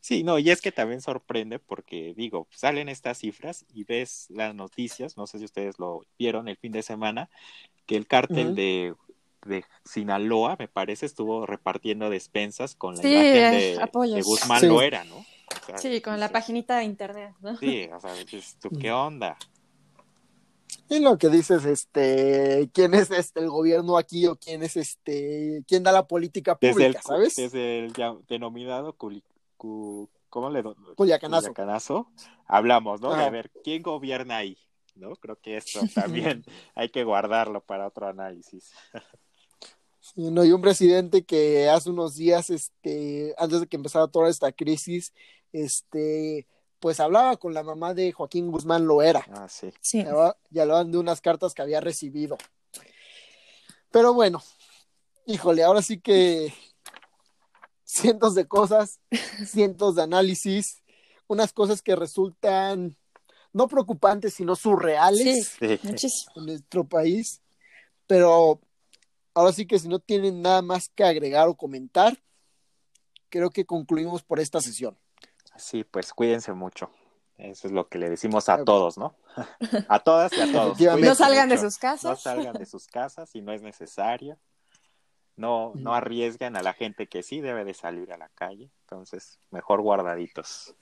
Sí, 0.00 0.22
no, 0.22 0.38
y 0.38 0.50
es 0.50 0.60
que 0.60 0.70
también 0.70 1.00
sorprende 1.00 1.58
porque, 1.58 2.12
digo, 2.14 2.46
salen 2.50 2.90
estas 2.90 3.18
cifras 3.18 3.64
y 3.72 3.84
ves 3.84 4.26
las 4.28 4.54
noticias, 4.54 5.16
no 5.16 5.26
sé 5.26 5.38
si 5.38 5.46
ustedes 5.46 5.78
lo 5.78 6.04
vieron 6.18 6.46
el 6.48 6.58
fin 6.58 6.72
de 6.72 6.82
semana, 6.82 7.30
que 7.86 7.96
el 7.96 8.06
cártel 8.06 8.54
de, 8.54 8.94
de, 9.46 9.64
Sinaloa, 9.84 10.56
me 10.58 10.68
parece, 10.68 11.06
estuvo 11.06 11.46
repartiendo 11.46 12.10
despensas 12.10 12.74
con 12.74 12.96
la 12.96 13.02
imagen 13.02 13.32
de, 13.52 14.14
de 14.14 14.22
Guzmán 14.22 14.68
Loera, 14.68 15.04
¿no? 15.04 15.24
Sí, 15.76 16.00
con 16.00 16.18
la 16.20 16.28
paginita 16.30 16.78
de 16.78 16.84
internet, 16.84 17.34
¿no? 17.40 17.56
Sí, 17.56 17.88
o 17.92 18.00
sea, 18.00 18.12
¿tú 18.60 18.70
qué 18.70 18.92
onda? 18.92 19.36
Y 20.88 21.00
lo 21.00 21.16
que 21.16 21.28
dices, 21.28 21.64
este, 21.64 22.70
quién 22.72 22.94
es 22.94 23.10
este 23.10 23.40
el 23.40 23.48
gobierno 23.48 23.96
aquí 23.96 24.26
o 24.26 24.36
quién 24.36 24.62
es 24.62 24.76
este, 24.76 25.64
quién 25.66 25.82
da 25.82 25.92
la 25.92 26.06
política 26.06 26.56
pública, 26.56 27.00
¿sabes? 27.02 27.36
Desde 27.36 27.80
el 27.80 27.92
ya, 27.94 28.14
denominado 28.28 28.94
¿cómo 30.28 30.50
le 30.50 30.62
Culiacanazo. 30.96 32.10
hablamos, 32.46 33.00
¿no? 33.00 33.14
De 33.14 33.30
ver 33.30 33.50
quién 33.62 33.82
gobierna 33.82 34.38
ahí, 34.38 34.58
¿no? 34.94 35.16
Creo 35.16 35.36
que 35.36 35.56
esto 35.56 35.80
también 35.94 36.44
hay 36.74 36.90
que 36.90 37.04
guardarlo 37.04 37.62
para 37.62 37.86
otro 37.86 38.06
análisis. 38.06 38.72
no, 40.16 40.42
hay 40.42 40.52
un 40.52 40.60
presidente 40.60 41.24
que 41.24 41.68
hace 41.68 41.90
unos 41.90 42.16
días, 42.16 42.50
este, 42.50 43.34
antes 43.38 43.60
de 43.60 43.66
que 43.66 43.76
empezara 43.76 44.06
toda 44.08 44.28
esta 44.28 44.52
crisis, 44.52 45.12
este, 45.52 46.46
pues 46.78 47.00
hablaba 47.00 47.36
con 47.36 47.54
la 47.54 47.62
mamá 47.62 47.94
de 47.94 48.12
Joaquín 48.12 48.50
Guzmán 48.50 48.86
Loera. 48.86 49.24
Ah, 49.32 49.48
sí. 49.48 49.72
Sí. 49.80 50.04
Ya 50.50 50.62
hablaban 50.62 50.92
de 50.92 50.98
unas 50.98 51.20
cartas 51.20 51.54
que 51.54 51.62
había 51.62 51.80
recibido. 51.80 52.36
Pero 53.90 54.12
bueno, 54.12 54.42
híjole, 55.24 55.62
ahora 55.62 55.80
sí 55.80 56.00
que 56.00 56.52
cientos 57.84 58.34
de 58.34 58.46
cosas, 58.46 59.00
cientos 59.46 59.94
de 59.94 60.02
análisis, 60.02 60.82
unas 61.26 61.52
cosas 61.52 61.80
que 61.80 61.96
resultan 61.96 62.96
no 63.52 63.68
preocupantes, 63.68 64.34
sino 64.34 64.56
surreales 64.56 65.56
sí, 65.58 65.78
en 65.82 66.44
nuestro 66.44 66.84
país. 66.84 67.40
Pero 68.06 68.60
ahora 69.34 69.52
sí 69.52 69.66
que 69.66 69.78
si 69.78 69.88
no 69.88 69.98
tienen 69.98 70.42
nada 70.42 70.62
más 70.62 70.88
que 70.88 71.04
agregar 71.04 71.48
o 71.48 71.54
comentar, 71.54 72.18
creo 73.28 73.50
que 73.50 73.66
concluimos 73.66 74.22
por 74.22 74.40
esta 74.40 74.60
sesión. 74.60 74.96
Sí, 75.56 75.84
pues 75.84 76.12
cuídense 76.12 76.52
mucho. 76.52 76.90
Eso 77.36 77.66
es 77.66 77.72
lo 77.72 77.88
que 77.88 77.98
le 77.98 78.08
decimos 78.08 78.48
a 78.48 78.64
todos, 78.64 78.96
¿no? 78.96 79.16
A 79.88 79.98
todas 79.98 80.32
y 80.32 80.40
a 80.40 80.52
todos. 80.52 80.80
No 81.00 81.14
salgan 81.16 81.48
de 81.48 81.58
sus 81.58 81.78
casas. 81.78 82.04
No 82.04 82.16
salgan 82.16 82.54
de 82.54 82.64
sus 82.64 82.86
casas 82.86 83.28
si 83.28 83.42
no 83.42 83.52
es 83.52 83.60
necesario. 83.60 84.38
No, 85.36 85.72
no 85.74 85.94
arriesguen 85.94 86.56
a 86.56 86.62
la 86.62 86.74
gente 86.74 87.08
que 87.08 87.24
sí 87.24 87.40
debe 87.40 87.64
de 87.64 87.74
salir 87.74 88.12
a 88.12 88.18
la 88.18 88.28
calle. 88.28 88.70
Entonces, 88.82 89.40
mejor 89.50 89.82
guardaditos. 89.82 90.76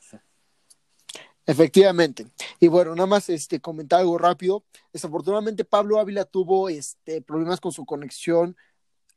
Efectivamente. 1.46 2.26
Y 2.60 2.68
bueno, 2.68 2.94
nada 2.94 3.06
más 3.06 3.28
este 3.28 3.60
comentar 3.60 4.00
algo 4.00 4.18
rápido. 4.18 4.64
Desafortunadamente 4.92 5.64
Pablo 5.64 5.98
Ávila 5.98 6.24
tuvo 6.24 6.68
este 6.68 7.20
problemas 7.22 7.60
con 7.60 7.72
su 7.72 7.84
conexión 7.84 8.56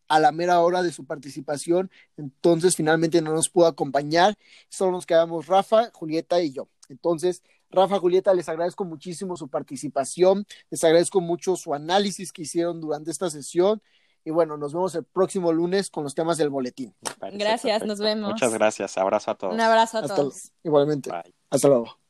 a 0.08 0.20
la 0.20 0.32
mera 0.32 0.60
hora 0.62 0.84
de 0.84 0.92
su 0.92 1.06
participación, 1.06 1.90
entonces 2.16 2.76
finalmente 2.76 3.22
no 3.22 3.32
nos 3.32 3.50
pudo 3.50 3.66
acompañar. 3.66 4.36
Solo 4.70 4.92
nos 4.92 5.06
quedamos 5.06 5.48
Rafa, 5.48 5.90
Julieta 5.94 6.42
y 6.42 6.52
yo. 6.52 6.68
Entonces, 6.90 7.42
Rafa, 7.72 8.00
Julieta, 8.00 8.34
les 8.34 8.48
agradezco 8.48 8.86
muchísimo 8.86 9.36
su 9.36 9.48
participación, 9.48 10.46
les 10.70 10.84
agradezco 10.84 11.22
mucho 11.22 11.56
su 11.56 11.74
análisis 11.74 12.32
que 12.32 12.44
hicieron 12.44 12.80
durante 12.82 13.12
esta 13.12 13.30
sesión. 13.30 13.82
Y 14.24 14.32
bueno, 14.32 14.58
nos 14.58 14.74
vemos 14.74 14.96
el 14.96 15.04
próximo 15.04 15.52
lunes 15.52 15.92
con 15.92 16.04
los 16.04 16.16
temas 16.16 16.38
del 16.38 16.50
boletín. 16.50 16.96
Gracias, 17.34 17.84
nos 17.86 18.00
vemos. 18.00 18.32
Muchas 18.32 18.54
gracias. 18.54 18.98
Abrazo 18.98 19.32
a 19.32 19.36
todos. 19.36 19.54
Un 19.54 19.62
abrazo 19.62 20.00
a 20.00 20.08
todos. 20.08 20.52
Igualmente. 20.64 21.12
Hasta 21.50 21.68
luego. 21.68 22.05